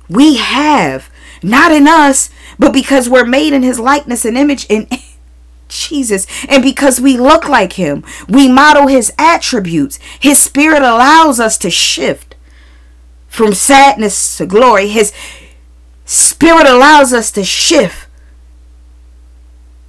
we 0.10 0.38
have 0.38 1.10
not 1.44 1.72
in 1.72 1.88
us 1.88 2.30
but 2.60 2.74
because 2.74 3.10
we're 3.10 3.26
made 3.26 3.54
in 3.54 3.64
his 3.64 3.80
likeness 3.80 4.26
and 4.26 4.38
image 4.38 4.66
and 4.70 4.88
Jesus. 5.68 6.28
And 6.48 6.64
because 6.64 7.00
we 7.00 7.18
look 7.18 7.48
like 7.48 7.74
him, 7.74 8.04
we 8.28 8.50
model 8.52 8.88
his 8.88 9.12
attributes. 9.18 10.00
His 10.20 10.42
spirit 10.42 10.82
allows 10.82 11.40
us 11.40 11.58
to 11.60 11.70
shift 11.70 12.36
from 13.28 13.54
sadness 13.54 14.38
to 14.38 14.46
glory. 14.46 14.88
His 14.88 15.14
spirit 16.06 16.68
allows 16.68 17.14
us 17.14 17.32
to 17.32 17.44
shift 17.44 18.08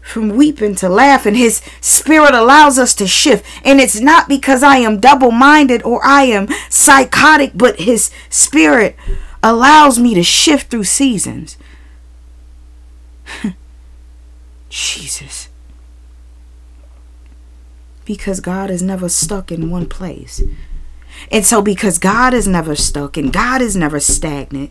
from 0.03 0.31
weeping 0.31 0.75
to 0.75 0.89
laughing. 0.89 1.35
His 1.35 1.63
spirit 1.81 2.35
allows 2.35 2.79
us 2.79 2.95
to 2.97 3.07
shift. 3.07 3.45
And 3.65 3.79
it's 3.79 4.01
not 4.01 4.29
because 4.29 4.63
I 4.63 4.79
am 4.79 5.01
double 5.01 5.31
minded 5.31 5.83
or 5.83 6.05
I 6.05 6.25
am 6.25 6.49
psychotic, 6.69 7.53
but 7.55 7.81
his 7.81 8.11
spirit 8.31 8.97
allows 9.43 9.99
me 9.99 10.15
to 10.15 10.23
shift 10.23 10.71
through 10.71 10.85
seasons. 10.85 11.57
Jesus. 14.69 15.49
Because 18.05 18.41
God 18.41 18.71
is 18.71 18.83
never 18.83 19.09
stuck 19.09 19.53
in 19.53 19.71
one 19.71 19.87
place. 19.87 20.43
And 21.31 21.45
so, 21.45 21.61
because 21.61 21.99
God 21.99 22.33
is 22.33 22.47
never 22.47 22.75
stuck 22.77 23.17
and 23.17 23.33
God 23.33 23.61
is 23.61 23.75
never 23.77 24.01
stagnant, 24.01 24.71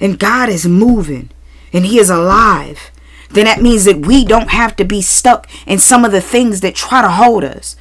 and 0.00 0.18
God 0.18 0.48
is 0.48 0.66
moving 0.66 1.30
and 1.72 1.86
He 1.86 1.98
is 1.98 2.10
alive 2.10 2.90
then 3.32 3.46
that 3.46 3.62
means 3.62 3.84
that 3.84 4.06
we 4.06 4.24
don't 4.24 4.50
have 4.50 4.76
to 4.76 4.84
be 4.84 5.00
stuck 5.02 5.48
in 5.66 5.78
some 5.78 6.04
of 6.04 6.12
the 6.12 6.20
things 6.20 6.60
that 6.60 6.74
try 6.74 7.02
to 7.02 7.08
hold 7.08 7.44
us. 7.44 7.76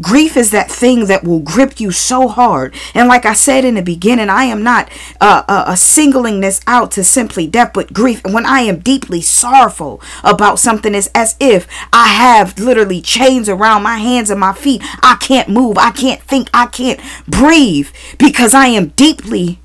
Grief 0.00 0.36
is 0.36 0.50
that 0.50 0.70
thing 0.70 1.06
that 1.06 1.24
will 1.24 1.40
grip 1.40 1.80
you 1.80 1.90
so 1.90 2.28
hard. 2.28 2.74
And 2.94 3.08
like 3.08 3.24
I 3.24 3.32
said 3.32 3.64
in 3.64 3.74
the 3.74 3.82
beginning, 3.82 4.28
I 4.28 4.44
am 4.44 4.62
not 4.62 4.90
uh, 5.20 5.44
uh, 5.48 5.64
uh, 5.68 5.76
singling 5.76 6.40
this 6.40 6.60
out 6.66 6.90
to 6.92 7.04
simply 7.04 7.46
death, 7.46 7.72
but 7.72 7.92
grief. 7.92 8.24
And 8.24 8.34
when 8.34 8.46
I 8.46 8.60
am 8.60 8.80
deeply 8.80 9.20
sorrowful 9.20 10.02
about 10.22 10.58
something, 10.58 10.94
it's 10.94 11.10
as 11.14 11.36
if 11.40 11.68
I 11.92 12.08
have 12.08 12.58
literally 12.58 13.00
chains 13.00 13.48
around 13.48 13.82
my 13.82 13.98
hands 13.98 14.30
and 14.30 14.40
my 14.40 14.52
feet. 14.52 14.82
I 15.02 15.16
can't 15.20 15.48
move. 15.48 15.78
I 15.78 15.90
can't 15.90 16.22
think. 16.22 16.48
I 16.52 16.66
can't 16.66 17.00
breathe 17.26 17.88
because 18.18 18.54
I 18.54 18.66
am 18.66 18.88
deeply 18.88 19.60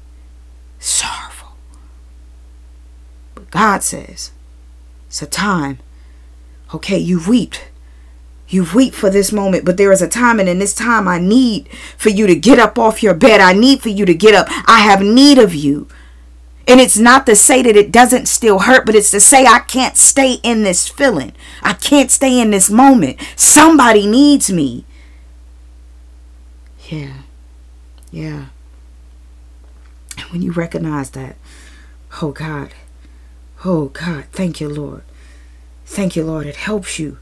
sorrowful. 0.80 1.56
But 3.36 3.52
God 3.52 3.84
says, 3.84 4.32
it's 5.08 5.22
a 5.22 5.28
time. 5.28 5.80
Okay, 6.74 7.00
you've 7.00 7.28
wept. 7.28 7.69
You've 8.50 8.74
wept 8.74 8.96
for 8.96 9.10
this 9.10 9.32
moment, 9.32 9.64
but 9.64 9.78
there 9.78 9.92
is 9.92 10.02
a 10.02 10.08
time, 10.08 10.40
and 10.40 10.50
in 10.50 10.60
this 10.60 10.74
time, 10.74 11.08
I 11.08 11.20
need 11.20 11.70
for 11.98 12.10
you 12.10 12.28
to 12.28 12.36
get 12.36 12.60
up 12.60 12.80
off 12.80 13.04
your 13.04 13.14
bed. 13.14 13.40
I 13.40 13.54
need 13.54 13.82
for 13.82 13.90
you 13.90 14.06
to 14.06 14.14
get 14.14 14.34
up. 14.34 14.48
I 14.68 14.80
have 14.80 15.02
need 15.02 15.38
of 15.38 15.54
you. 15.54 15.88
And 16.68 16.80
it's 16.80 16.98
not 16.98 17.26
to 17.26 17.36
say 17.36 17.62
that 17.62 17.76
it 17.76 17.92
doesn't 17.92 18.28
still 18.28 18.60
hurt, 18.60 18.86
but 18.86 18.96
it's 18.96 19.12
to 19.12 19.20
say 19.20 19.46
I 19.46 19.60
can't 19.60 19.98
stay 19.98 20.34
in 20.44 20.64
this 20.64 20.88
feeling. 20.88 21.34
I 21.64 21.74
can't 21.74 22.12
stay 22.12 22.40
in 22.40 22.52
this 22.52 22.70
moment. 22.70 23.20
Somebody 23.36 24.06
needs 24.06 24.52
me. 24.52 24.86
Yeah. 26.88 27.14
Yeah. 28.12 28.46
And 30.18 30.28
when 30.32 30.42
you 30.42 30.52
recognize 30.52 31.12
that, 31.12 31.38
oh 32.22 32.32
God, 32.32 32.74
Oh 33.66 33.88
God, 33.88 34.26
thank 34.32 34.62
you, 34.62 34.70
Lord. 34.70 35.04
Thank 35.86 36.16
you, 36.16 36.24
Lord. 36.24 36.46
It 36.46 36.56
helps 36.56 36.98
you. 36.98 37.18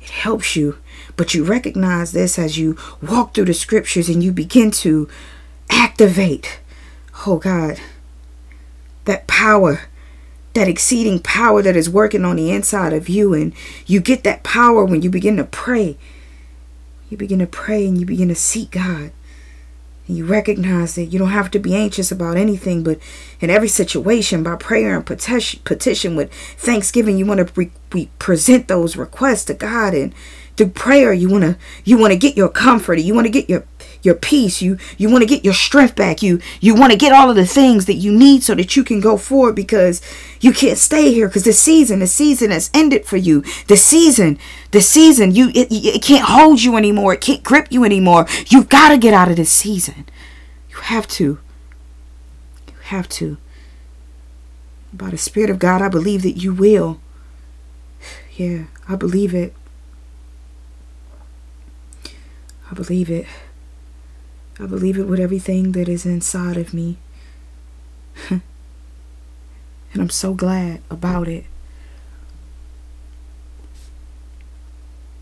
It 0.00 0.10
helps 0.10 0.56
you. 0.56 0.78
But 1.16 1.34
you 1.34 1.44
recognize 1.44 2.12
this 2.12 2.38
as 2.38 2.58
you 2.58 2.76
walk 3.02 3.34
through 3.34 3.46
the 3.46 3.54
scriptures 3.54 4.08
and 4.08 4.22
you 4.22 4.32
begin 4.32 4.70
to 4.72 5.08
activate, 5.68 6.60
oh 7.26 7.38
God, 7.38 7.80
that 9.04 9.26
power, 9.26 9.82
that 10.54 10.68
exceeding 10.68 11.20
power 11.20 11.62
that 11.62 11.76
is 11.76 11.90
working 11.90 12.24
on 12.24 12.36
the 12.36 12.50
inside 12.50 12.92
of 12.92 13.08
you. 13.08 13.34
And 13.34 13.52
you 13.86 14.00
get 14.00 14.24
that 14.24 14.42
power 14.42 14.84
when 14.84 15.02
you 15.02 15.10
begin 15.10 15.36
to 15.36 15.44
pray. 15.44 15.96
You 17.08 17.16
begin 17.16 17.40
to 17.40 17.46
pray 17.46 17.86
and 17.86 17.98
you 17.98 18.06
begin 18.06 18.28
to 18.28 18.34
seek 18.34 18.70
God 18.70 19.12
and 20.10 20.18
you 20.18 20.26
recognize 20.26 20.96
that 20.96 21.04
you 21.04 21.20
don't 21.20 21.28
have 21.30 21.52
to 21.52 21.60
be 21.60 21.72
anxious 21.72 22.10
about 22.10 22.36
anything, 22.36 22.82
but 22.82 22.98
in 23.38 23.48
every 23.48 23.68
situation, 23.68 24.42
by 24.42 24.56
prayer 24.56 24.96
and 24.96 25.06
petition, 25.06 25.60
petition 25.62 26.16
with 26.16 26.32
thanksgiving, 26.58 27.16
you 27.16 27.24
want 27.24 27.46
to 27.46 27.52
re- 27.54 27.70
re- 27.92 28.10
present 28.18 28.66
those 28.66 28.96
requests 28.96 29.44
to 29.44 29.54
God, 29.54 29.94
and 29.94 30.12
through 30.56 30.70
prayer, 30.70 31.12
you 31.12 31.30
want 31.30 31.44
to 31.44 31.56
you 31.84 31.96
want 31.96 32.12
to 32.12 32.18
get 32.18 32.36
your 32.36 32.48
comfort, 32.48 32.98
you 32.98 33.14
want 33.14 33.26
to 33.26 33.30
get 33.30 33.48
your 33.48 33.64
your 34.02 34.14
peace. 34.14 34.62
You 34.62 34.78
you 34.98 35.10
want 35.10 35.22
to 35.22 35.26
get 35.26 35.44
your 35.44 35.54
strength 35.54 35.96
back. 35.96 36.22
You 36.22 36.40
you 36.60 36.74
want 36.74 36.92
to 36.92 36.98
get 36.98 37.12
all 37.12 37.30
of 37.30 37.36
the 37.36 37.46
things 37.46 37.86
that 37.86 37.94
you 37.94 38.12
need 38.12 38.42
so 38.42 38.54
that 38.54 38.76
you 38.76 38.84
can 38.84 39.00
go 39.00 39.16
forward 39.16 39.54
because 39.54 40.00
you 40.40 40.52
can't 40.52 40.78
stay 40.78 41.12
here 41.12 41.28
because 41.28 41.44
the 41.44 41.52
season, 41.52 42.00
the 42.00 42.06
season 42.06 42.50
has 42.50 42.70
ended 42.72 43.04
for 43.04 43.16
you. 43.16 43.42
The 43.66 43.76
season, 43.76 44.38
the 44.70 44.80
season, 44.80 45.34
you 45.34 45.48
it, 45.50 45.68
it 45.70 46.02
can't 46.02 46.24
hold 46.24 46.62
you 46.62 46.76
anymore. 46.76 47.14
It 47.14 47.20
can't 47.20 47.42
grip 47.42 47.68
you 47.70 47.84
anymore. 47.84 48.26
You've 48.46 48.68
got 48.68 48.90
to 48.90 48.98
get 48.98 49.14
out 49.14 49.30
of 49.30 49.36
this 49.36 49.52
season. 49.52 50.06
You 50.70 50.76
have 50.76 51.06
to. 51.08 51.38
You 52.68 52.74
have 52.84 53.08
to. 53.10 53.36
By 54.92 55.10
the 55.10 55.18
Spirit 55.18 55.50
of 55.50 55.58
God, 55.58 55.82
I 55.82 55.88
believe 55.88 56.22
that 56.22 56.32
you 56.32 56.52
will. 56.52 57.00
Yeah, 58.32 58.64
I 58.88 58.96
believe 58.96 59.34
it. 59.34 59.54
I 62.70 62.74
believe 62.74 63.10
it. 63.10 63.26
I 64.60 64.66
believe 64.66 64.98
it 64.98 65.06
with 65.06 65.18
everything 65.18 65.72
that 65.72 65.88
is 65.88 66.04
inside 66.04 66.58
of 66.58 66.74
me. 66.74 66.98
and 68.30 68.42
I'm 69.94 70.10
so 70.10 70.34
glad 70.34 70.82
about 70.90 71.28
it. 71.28 71.46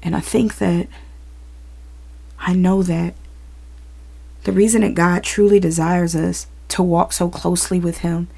And 0.03 0.17
I 0.17 0.21
think 0.21 0.59
that 0.59 0.89
I 2.41 2.55
know 2.55 2.83
that 2.83 3.15
the 4.43 4.53
reason 4.53 4.81
that 4.81 4.95
God 4.95 5.23
truly 5.23 5.61
desires 5.61 6.17
us 6.17 6.49
to 6.69 6.83
walk 6.83 7.13
so 7.13 7.29
closely 7.29 7.79
with 7.79 7.99
Him, 7.99 8.29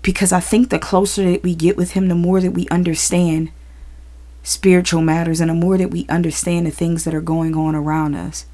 because 0.00 0.32
I 0.32 0.40
think 0.40 0.70
the 0.70 0.78
closer 0.78 1.30
that 1.30 1.42
we 1.42 1.54
get 1.54 1.76
with 1.76 1.92
Him, 1.92 2.08
the 2.08 2.14
more 2.14 2.40
that 2.40 2.52
we 2.52 2.66
understand 2.68 3.50
spiritual 4.42 5.02
matters 5.02 5.40
and 5.40 5.50
the 5.50 5.54
more 5.54 5.76
that 5.76 5.90
we 5.90 6.06
understand 6.08 6.66
the 6.66 6.70
things 6.70 7.04
that 7.04 7.14
are 7.14 7.20
going 7.20 7.54
on 7.54 7.74
around 7.74 8.14
us. 8.14 8.46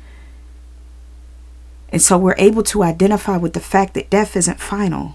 And 1.91 2.03
so 2.03 2.19
we're 2.19 2.35
able 2.39 2.63
to 2.65 2.83
identify 2.83 3.37
with 3.37 3.55
the 3.55 3.61
fact 3.61 3.95
that 3.95 4.11
death 4.11 4.37
isn't 4.37 4.61
final. 4.61 5.15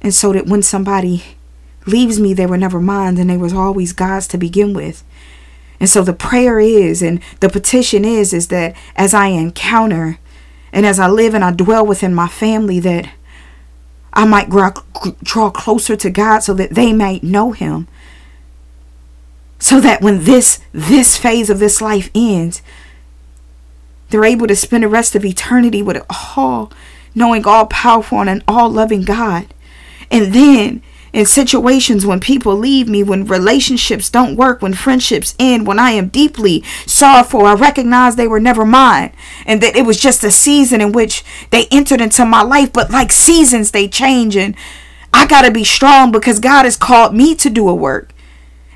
And 0.00 0.14
so 0.14 0.32
that 0.32 0.46
when 0.46 0.62
somebody 0.62 1.24
leaves 1.86 2.18
me, 2.18 2.32
they 2.32 2.46
were 2.46 2.56
never 2.56 2.80
mine 2.80 3.18
and 3.18 3.28
they 3.28 3.36
was 3.36 3.52
always 3.52 3.92
God's 3.92 4.26
to 4.28 4.38
begin 4.38 4.72
with. 4.72 5.04
And 5.78 5.88
so 5.88 6.02
the 6.02 6.12
prayer 6.12 6.60
is 6.60 7.02
and 7.02 7.20
the 7.40 7.48
petition 7.48 8.04
is 8.04 8.32
is 8.32 8.48
that 8.48 8.76
as 8.96 9.14
I 9.14 9.28
encounter 9.28 10.18
and 10.72 10.86
as 10.86 10.98
I 10.98 11.08
live 11.08 11.34
and 11.34 11.44
I 11.44 11.52
dwell 11.52 11.86
within 11.86 12.14
my 12.14 12.28
family 12.28 12.80
that 12.80 13.10
I 14.12 14.24
might 14.24 14.50
draw, 14.50 15.50
closer 15.50 15.96
to 15.96 16.10
God 16.10 16.40
so 16.40 16.52
that 16.54 16.74
they 16.74 16.92
might 16.92 17.22
know 17.22 17.52
him 17.52 17.88
so 19.58 19.78
that 19.80 20.00
when 20.00 20.24
this 20.24 20.60
this 20.72 21.16
phase 21.16 21.50
of 21.50 21.58
this 21.58 21.80
life 21.80 22.10
ends 22.14 22.62
they're 24.10 24.24
able 24.24 24.46
to 24.46 24.56
spend 24.56 24.82
the 24.82 24.88
rest 24.88 25.14
of 25.14 25.24
eternity 25.24 25.82
with 25.82 26.04
all 26.36 26.72
knowing 27.14 27.44
all 27.46 27.66
powerful 27.66 28.20
and 28.20 28.30
an 28.30 28.42
all 28.46 28.68
loving 28.68 29.02
God 29.02 29.46
and 30.10 30.34
then 30.34 30.82
in 31.12 31.26
situations 31.26 32.06
when 32.06 32.20
people 32.20 32.54
leave 32.54 32.88
me, 32.88 33.02
when 33.02 33.24
relationships 33.24 34.10
don't 34.10 34.36
work, 34.36 34.62
when 34.62 34.74
friendships 34.74 35.34
end, 35.38 35.66
when 35.66 35.78
I 35.78 35.90
am 35.90 36.08
deeply 36.08 36.62
sorrowful, 36.86 37.46
I 37.46 37.54
recognize 37.54 38.14
they 38.14 38.28
were 38.28 38.40
never 38.40 38.64
mine 38.64 39.12
and 39.44 39.60
that 39.60 39.76
it 39.76 39.84
was 39.84 40.00
just 40.00 40.22
a 40.22 40.30
season 40.30 40.80
in 40.80 40.92
which 40.92 41.24
they 41.50 41.66
entered 41.70 42.00
into 42.00 42.24
my 42.24 42.42
life. 42.42 42.72
But 42.72 42.90
like 42.90 43.10
seasons, 43.10 43.72
they 43.72 43.88
change, 43.88 44.36
and 44.36 44.54
I 45.12 45.26
got 45.26 45.42
to 45.42 45.50
be 45.50 45.64
strong 45.64 46.12
because 46.12 46.38
God 46.38 46.64
has 46.64 46.76
called 46.76 47.14
me 47.14 47.34
to 47.36 47.50
do 47.50 47.68
a 47.68 47.74
work. 47.74 48.12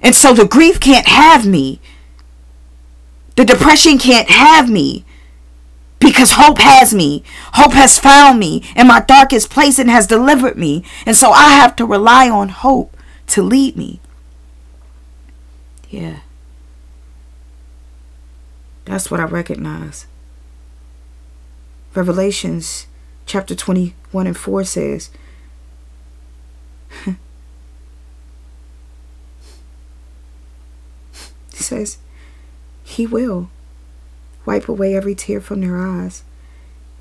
And 0.02 0.14
so 0.14 0.34
the 0.34 0.46
grief 0.46 0.80
can't 0.80 1.06
have 1.06 1.46
me. 1.46 1.80
The 3.36 3.44
depression 3.44 3.98
can't 3.98 4.28
have 4.28 4.68
me 4.68 5.04
because 6.04 6.32
hope 6.32 6.58
has 6.58 6.92
me. 6.94 7.24
Hope 7.54 7.72
has 7.72 7.98
found 7.98 8.38
me 8.38 8.62
in 8.76 8.86
my 8.86 9.00
darkest 9.00 9.48
place 9.50 9.78
and 9.78 9.90
has 9.90 10.06
delivered 10.06 10.56
me. 10.56 10.84
And 11.06 11.16
so 11.16 11.30
I 11.30 11.50
have 11.50 11.74
to 11.76 11.86
rely 11.86 12.28
on 12.28 12.50
hope 12.50 12.96
to 13.28 13.42
lead 13.42 13.76
me. 13.76 14.00
Yeah. 15.88 16.20
That's 18.84 19.10
what 19.10 19.20
I 19.20 19.24
recognize. 19.24 20.06
Revelations 21.94 22.86
chapter 23.24 23.54
21 23.54 24.26
and 24.26 24.36
4 24.36 24.64
says, 24.64 25.10
says 31.50 31.96
he 32.82 33.06
will 33.06 33.48
wipe 34.44 34.68
away 34.68 34.94
every 34.94 35.14
tear 35.14 35.40
from 35.40 35.60
their 35.60 35.78
eyes, 35.78 36.22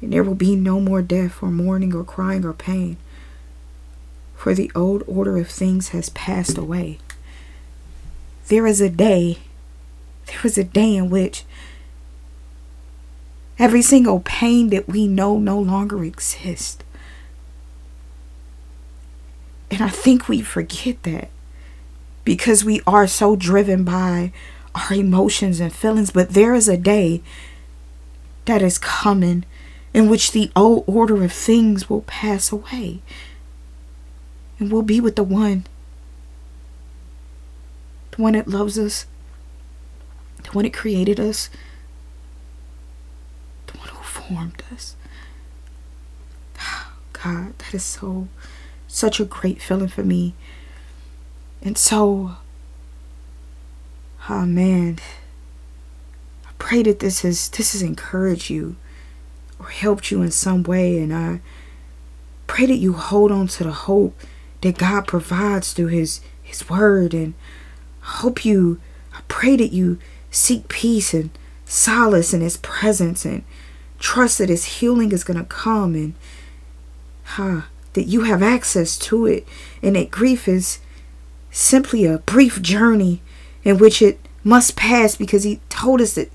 and 0.02 0.12
there 0.12 0.24
will 0.24 0.36
be 0.36 0.56
no 0.56 0.80
more 0.80 1.02
death 1.02 1.42
or 1.42 1.50
mourning 1.50 1.94
or 1.94 2.04
crying 2.04 2.46
or 2.46 2.54
pain, 2.54 2.98
for 4.36 4.54
the 4.54 4.72
old 4.76 5.04
order 5.08 5.38
of 5.38 5.50
things 5.50 5.90
has 5.90 6.10
passed 6.10 6.58
away. 6.58 7.00
There 8.48 8.68
is 8.68 8.82
a 8.82 8.90
day, 8.90 9.40
there 10.26 10.42
is 10.44 10.58
a 10.58 10.64
day 10.64 10.96
in 10.96 11.10
which 11.10 11.46
every 13.58 13.82
single 13.82 14.20
pain 14.20 14.70
that 14.70 14.88
we 14.88 15.08
know 15.08 15.38
no 15.38 15.60
longer 15.60 16.04
exists. 16.04 16.84
And 19.72 19.82
I 19.82 19.90
think 19.90 20.28
we 20.28 20.42
forget 20.42 21.02
that 21.04 21.30
because 22.24 22.64
we 22.64 22.82
are 22.86 23.08
so 23.08 23.36
driven 23.36 23.84
by 23.84 24.32
our 24.76 24.94
emotions 24.94 25.60
and 25.60 25.74
feelings. 25.74 26.12
But 26.12 26.30
there 26.30 26.54
is 26.54 26.68
a 26.68 26.78
day 26.78 27.22
that 28.46 28.62
is 28.62 28.78
coming 28.78 29.46
in 29.94 30.10
which 30.10 30.32
the 30.32 30.52
old 30.56 30.84
order 30.88 31.24
of 31.24 31.32
things 31.32 31.90
will 31.90 32.02
pass 32.02 32.52
away 32.52 33.02
and 34.60 34.72
we'll 34.72 34.82
be 34.82 35.00
with 35.00 35.16
the 35.16 35.24
one 35.24 35.66
the 38.12 38.22
one 38.22 38.34
that 38.34 38.48
loves 38.48 38.78
us 38.78 39.06
the 40.44 40.52
one 40.52 40.64
that 40.64 40.74
created 40.74 41.20
us 41.20 41.50
the 43.68 43.78
one 43.78 43.90
who 43.90 44.04
formed 44.04 44.64
us 44.72 44.96
god 47.14 47.58
that 47.60 47.74
is 47.74 47.84
so 47.84 48.28
such 48.88 49.20
a 49.20 49.26
great 49.26 49.62
feeling 49.62 49.88
for 49.88 50.04
me 50.04 50.34
and 51.62 51.78
so 51.78 52.36
oh 54.30 54.46
man. 54.46 55.00
I 56.46 56.52
pray 56.58 56.84
that 56.84 57.00
this 57.00 57.22
has 57.22 57.50
this 57.50 57.74
has 57.74 57.82
encouraged 57.82 58.50
you 58.50 58.76
or 59.60 59.68
helped 59.68 60.12
you 60.12 60.22
in 60.22 60.32
some 60.32 60.64
way 60.64 60.98
and 61.00 61.14
i 61.14 61.40
pray 62.48 62.66
that 62.66 62.78
you 62.78 62.94
hold 62.94 63.32
on 63.32 63.48
to 63.48 63.64
the 63.64 63.72
hope 63.72 64.20
that 64.62 64.78
god 64.78 65.08
provides 65.08 65.72
through 65.74 65.88
his 65.88 66.20
his 66.42 66.70
word 66.70 67.14
and 67.14 67.34
i 68.02 68.08
hope 68.08 68.44
you 68.44 68.80
i 69.14 69.20
pray 69.28 69.56
that 69.56 69.72
you 69.72 70.00
seek 70.32 70.68
peace 70.68 71.14
and 71.14 71.30
solace 71.66 72.34
in 72.34 72.42
his 72.42 72.58
presence 72.58 73.26
and 73.26 73.44
trust 74.00 74.38
that 74.38 74.50
his 74.50 74.66
healing 74.66 75.12
is 75.12 75.24
going 75.24 75.40
to 75.40 75.46
come 75.46 75.96
and 75.96 76.14
huh, 77.24 77.62
that 77.94 78.04
you 78.04 78.24
have 78.24 78.44
access 78.44 78.98
to 78.98 79.26
it. 79.26 79.48
And 79.82 79.96
that 79.96 80.12
grief 80.12 80.48
is 80.48 80.80
simply 81.52 82.06
a 82.06 82.20
brief 82.20 82.62
journey 82.62 83.22
in 83.64 83.78
which 83.78 84.02
it 84.02 84.20
must 84.44 84.76
pass 84.76 85.16
because 85.16 85.44
he 85.44 85.60
told 85.70 86.02
us 86.02 86.16
that 86.16 86.32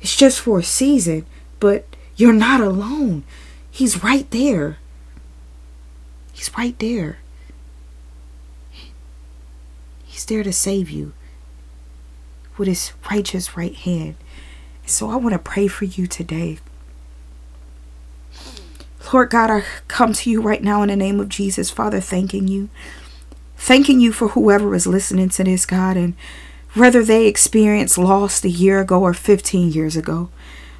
it's 0.00 0.16
just 0.16 0.40
for 0.40 0.58
a 0.58 0.64
season, 0.64 1.26
but 1.60 1.84
you're 2.16 2.32
not 2.32 2.60
alone. 2.60 3.24
He's 3.70 4.02
right 4.02 4.30
there. 4.30 4.78
He's 6.32 6.50
right 6.56 6.78
there. 6.78 7.18
He's 10.04 10.24
there 10.24 10.42
to 10.42 10.52
save 10.52 10.90
you 10.90 11.12
with 12.58 12.68
his 12.68 12.92
righteous 13.10 13.56
right 13.56 13.74
hand. 13.74 14.16
So 14.86 15.10
I 15.10 15.16
want 15.16 15.32
to 15.32 15.38
pray 15.38 15.68
for 15.68 15.84
you 15.84 16.06
today. 16.06 16.58
Lord 19.12 19.30
God, 19.30 19.50
I 19.50 19.64
come 19.88 20.12
to 20.14 20.30
you 20.30 20.40
right 20.40 20.62
now 20.62 20.82
in 20.82 20.88
the 20.88 20.96
name 20.96 21.20
of 21.20 21.28
Jesus, 21.28 21.70
Father, 21.70 22.00
thanking 22.00 22.48
you. 22.48 22.68
Thanking 23.56 24.00
you 24.00 24.12
for 24.12 24.28
whoever 24.28 24.74
is 24.74 24.86
listening 24.86 25.28
to 25.30 25.44
this, 25.44 25.66
God, 25.66 25.96
and 25.96 26.14
whether 26.74 27.04
they 27.04 27.26
experienced 27.26 27.98
loss 27.98 28.44
a 28.44 28.48
year 28.48 28.80
ago 28.80 29.02
or 29.02 29.14
15 29.14 29.72
years 29.72 29.96
ago, 29.96 30.30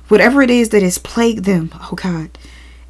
whatever 0.08 0.42
it 0.42 0.50
is 0.50 0.70
that 0.70 0.82
has 0.82 0.98
plagued 0.98 1.44
them, 1.44 1.70
oh 1.74 1.94
God, 1.94 2.30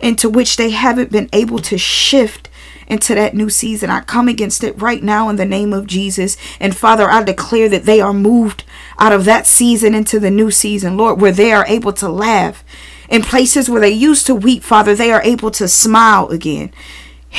into 0.01 0.29
which 0.29 0.57
they 0.57 0.71
haven't 0.71 1.13
been 1.13 1.29
able 1.33 1.59
to 1.61 1.79
shift 1.79 2.49
into 2.87 3.15
that 3.15 3.35
new 3.35 3.49
season. 3.49 3.91
I 3.91 4.01
come 4.01 4.29
against 4.29 4.63
it 4.65 4.81
right 4.81 5.03
now 5.03 5.29
in 5.29 5.37
the 5.37 5.45
name 5.45 5.73
of 5.73 5.87
Jesus. 5.87 6.37
And 6.61 6.77
Father, 6.77 7.11
I 7.11 7.23
declare 7.23 7.69
that 7.69 7.85
they 7.85 8.01
are 8.01 8.13
moved 8.13 8.65
out 8.99 9.13
of 9.13 9.25
that 9.25 9.47
season 9.47 9.95
into 9.95 10.21
the 10.21 10.31
new 10.31 10.51
season, 10.51 10.97
Lord, 10.97 11.21
where 11.21 11.33
they 11.33 11.53
are 11.53 11.67
able 11.67 11.93
to 11.95 12.09
laugh. 12.09 12.65
In 13.09 13.23
places 13.23 13.69
where 13.69 13.81
they 13.81 13.91
used 13.91 14.27
to 14.27 14.35
weep, 14.35 14.63
Father, 14.63 14.95
they 14.95 15.13
are 15.13 15.23
able 15.23 15.51
to 15.53 15.69
smile 15.69 16.29
again. 16.29 16.73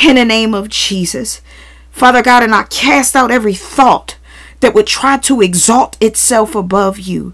In 0.04 0.16
the 0.16 0.26
name 0.26 0.54
of 0.54 0.70
Jesus. 0.70 1.42
Father 1.92 2.24
God, 2.24 2.42
and 2.42 2.56
I 2.56 2.64
cast 2.64 3.16
out 3.16 3.30
every 3.30 3.54
thought 3.54 4.13
that 4.64 4.74
would 4.74 4.88
try 4.88 5.18
to 5.18 5.42
exalt 5.42 6.02
itself 6.02 6.56
above 6.56 6.98
you. 6.98 7.34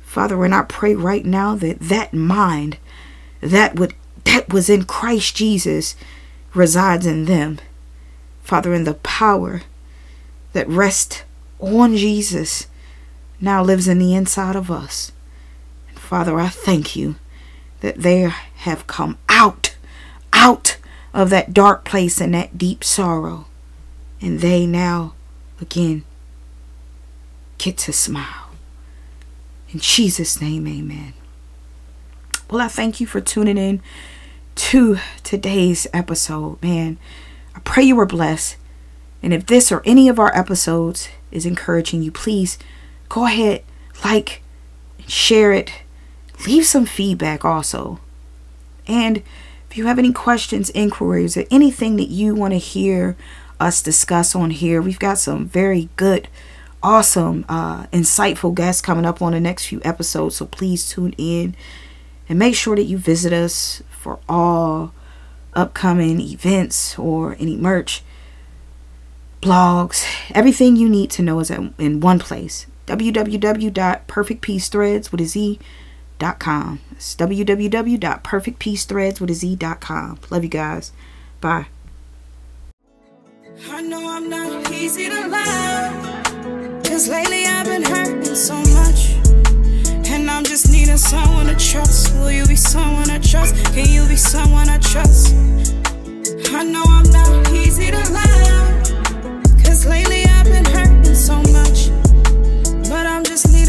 Father, 0.00 0.42
and 0.46 0.54
I 0.54 0.62
pray 0.62 0.94
right 0.94 1.26
now 1.26 1.54
that 1.56 1.78
that 1.78 2.14
mind 2.14 2.78
that 3.42 3.78
would 3.78 3.92
that 4.24 4.50
was 4.50 4.70
in 4.70 4.86
Christ 4.86 5.36
Jesus 5.36 5.94
resides 6.54 7.04
in 7.04 7.26
them. 7.26 7.58
Father, 8.42 8.72
in 8.72 8.84
the 8.84 8.94
power 8.94 9.60
that 10.54 10.66
rests 10.68 11.22
on 11.60 11.98
Jesus 11.98 12.66
now 13.38 13.62
lives 13.62 13.86
in 13.86 13.98
the 13.98 14.14
inside 14.14 14.56
of 14.56 14.70
us. 14.70 15.12
And 15.90 15.98
Father, 15.98 16.40
I 16.40 16.48
thank 16.48 16.96
you 16.96 17.16
that 17.80 17.98
they 17.98 18.32
have 18.56 18.86
come 18.86 19.18
out, 19.28 19.76
out 20.32 20.78
of 21.12 21.28
that 21.28 21.52
dark 21.52 21.84
place 21.84 22.22
and 22.22 22.32
that 22.32 22.56
deep 22.56 22.82
sorrow. 22.82 23.44
And 24.22 24.40
they 24.40 24.64
now, 24.64 25.12
again, 25.60 26.04
get 27.62 27.78
to 27.78 27.92
smile. 27.92 28.50
In 29.70 29.78
Jesus' 29.78 30.40
name, 30.40 30.66
amen. 30.66 31.14
Well, 32.50 32.60
I 32.60 32.68
thank 32.68 33.00
you 33.00 33.06
for 33.06 33.20
tuning 33.20 33.56
in 33.56 33.80
to 34.54 34.98
today's 35.22 35.86
episode, 35.92 36.60
man. 36.62 36.98
I 37.54 37.60
pray 37.60 37.84
you 37.84 37.96
were 37.96 38.06
blessed. 38.06 38.56
And 39.22 39.32
if 39.32 39.46
this 39.46 39.70
or 39.70 39.80
any 39.84 40.08
of 40.08 40.18
our 40.18 40.36
episodes 40.36 41.08
is 41.30 41.46
encouraging 41.46 42.02
you, 42.02 42.10
please 42.10 42.58
go 43.08 43.26
ahead, 43.26 43.62
like, 44.04 44.42
share 45.06 45.52
it, 45.52 45.72
leave 46.46 46.66
some 46.66 46.84
feedback 46.84 47.44
also. 47.44 48.00
And 48.86 49.22
if 49.70 49.78
you 49.78 49.86
have 49.86 49.98
any 49.98 50.12
questions, 50.12 50.70
inquiries, 50.70 51.36
or 51.36 51.44
anything 51.50 51.96
that 51.96 52.08
you 52.08 52.34
want 52.34 52.52
to 52.52 52.58
hear 52.58 53.16
us 53.60 53.80
discuss 53.80 54.34
on 54.34 54.50
here, 54.50 54.82
we've 54.82 54.98
got 54.98 55.18
some 55.18 55.46
very 55.46 55.88
good, 55.96 56.28
awesome, 56.82 57.46
uh, 57.48 57.86
insightful 57.86 58.54
guests 58.54 58.82
coming 58.82 59.06
up 59.06 59.22
on 59.22 59.32
the 59.32 59.40
next 59.40 59.66
few 59.66 59.80
episodes. 59.84 60.36
So 60.36 60.46
please 60.46 60.88
tune 60.88 61.14
in 61.18 61.56
and 62.28 62.38
make 62.38 62.54
sure 62.54 62.76
that 62.76 62.84
you 62.84 62.98
visit 62.98 63.32
us 63.32 63.82
for 63.90 64.20
all 64.28 64.94
upcoming 65.54 66.20
events 66.20 66.96
or 66.98 67.36
any 67.38 67.56
merch, 67.56 68.02
blogs, 69.40 70.04
everything 70.34 70.76
you 70.76 70.88
need 70.88 71.10
to 71.10 71.22
know 71.22 71.40
is 71.40 71.50
in 71.50 72.00
one 72.00 72.18
place 72.18 72.66
www.perfectpeacethreads 72.86 75.12
with 75.12 75.20
a 75.20 75.24
Z 75.24 75.58
dot 76.18 76.38
com. 76.38 76.80
It's 76.92 77.14
www.perfectpeacethreads 77.16 79.20
with. 79.80 80.18
Love 80.30 80.42
you 80.42 80.50
guys. 80.50 80.92
Bye. 81.40 81.66
Cause 86.92 87.08
lately 87.08 87.46
I've 87.46 87.64
been 87.64 87.82
hurting 87.82 88.34
so 88.34 88.54
much. 88.74 89.14
And 90.10 90.30
I'm 90.30 90.44
just 90.44 90.70
needing 90.70 90.98
someone 90.98 91.46
to 91.46 91.56
trust. 91.56 92.14
Will 92.16 92.30
you 92.30 92.46
be 92.46 92.54
someone 92.54 93.08
I 93.08 93.18
trust? 93.18 93.54
Can 93.72 93.88
you 93.88 94.06
be 94.06 94.16
someone 94.16 94.68
I 94.68 94.76
trust? 94.76 95.34
I 96.52 96.62
know 96.62 96.84
I'm 96.86 97.10
not 97.10 97.50
easy 97.50 97.90
to 97.90 98.12
love. 98.12 99.64
Cause 99.64 99.86
lately 99.86 100.24
I've 100.26 100.44
been 100.44 100.66
hurting 100.66 101.14
so 101.14 101.36
much. 101.44 102.01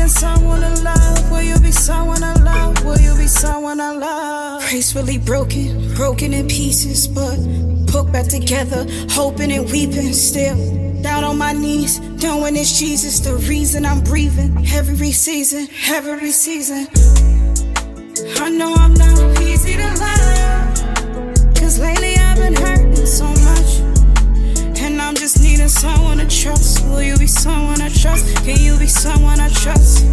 Someone 0.07 0.83
love. 0.83 1.31
Will 1.31 1.41
you 1.41 1.57
be 1.59 1.71
someone 1.71 2.23
I 2.23 2.33
love? 2.33 2.83
Will 2.83 2.99
you 2.99 3.15
be 3.15 3.27
someone 3.27 3.79
I 3.79 3.91
love? 3.91 4.61
Gracefully 4.69 5.17
broken, 5.17 5.93
broken 5.95 6.33
in 6.33 6.47
pieces, 6.47 7.07
but 7.07 7.37
put 7.87 8.11
back 8.11 8.27
together, 8.27 8.85
hoping 9.09 9.51
and 9.51 9.69
weeping 9.71 10.13
still. 10.13 10.57
Down 11.01 11.23
on 11.23 11.37
my 11.37 11.53
knees, 11.53 11.99
knowing 12.21 12.55
it's 12.57 12.77
Jesus, 12.77 13.19
the 13.21 13.35
reason 13.47 13.85
I'm 13.85 14.01
breathing. 14.01 14.65
Every 14.73 15.11
season, 15.11 15.67
every 15.87 16.31
season. 16.31 16.87
trust? 26.43 26.85
Will 26.87 27.01
you 27.01 27.17
be 27.17 27.27
someone 27.27 27.79
I 27.79 27.87
trust? 27.87 28.35
Can 28.43 28.59
you 28.59 28.77
be 28.77 28.87
someone 28.87 29.39
I 29.39 29.47
trust? 29.47 30.03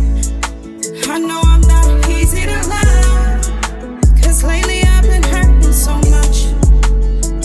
I 1.09 1.19
know 1.19 1.41
I'm 1.45 1.61
not 1.63 2.09
easy 2.09 2.43
to 2.47 2.61
love. 2.69 4.23
Cause 4.23 4.45
lately 4.45 4.81
I've 4.83 5.03
been 5.03 5.25
hurting 5.25 5.73
so 5.73 5.95
much. 6.15 6.37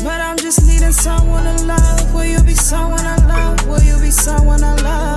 But 0.03 0.21
I'm 0.21 0.37
just 0.37 0.67
needing 0.67 0.91
someone 0.91 1.45
to 1.45 1.65
love. 1.65 2.13
Will 2.13 2.25
you 2.25 2.41
be 2.43 2.53
someone 2.53 2.99
I 2.99 3.17
love? 3.25 3.67
Will 3.67 3.81
you 3.81 3.99
be 3.99 4.11
someone 4.11 4.63
I 4.63 4.75
love? 4.75 5.14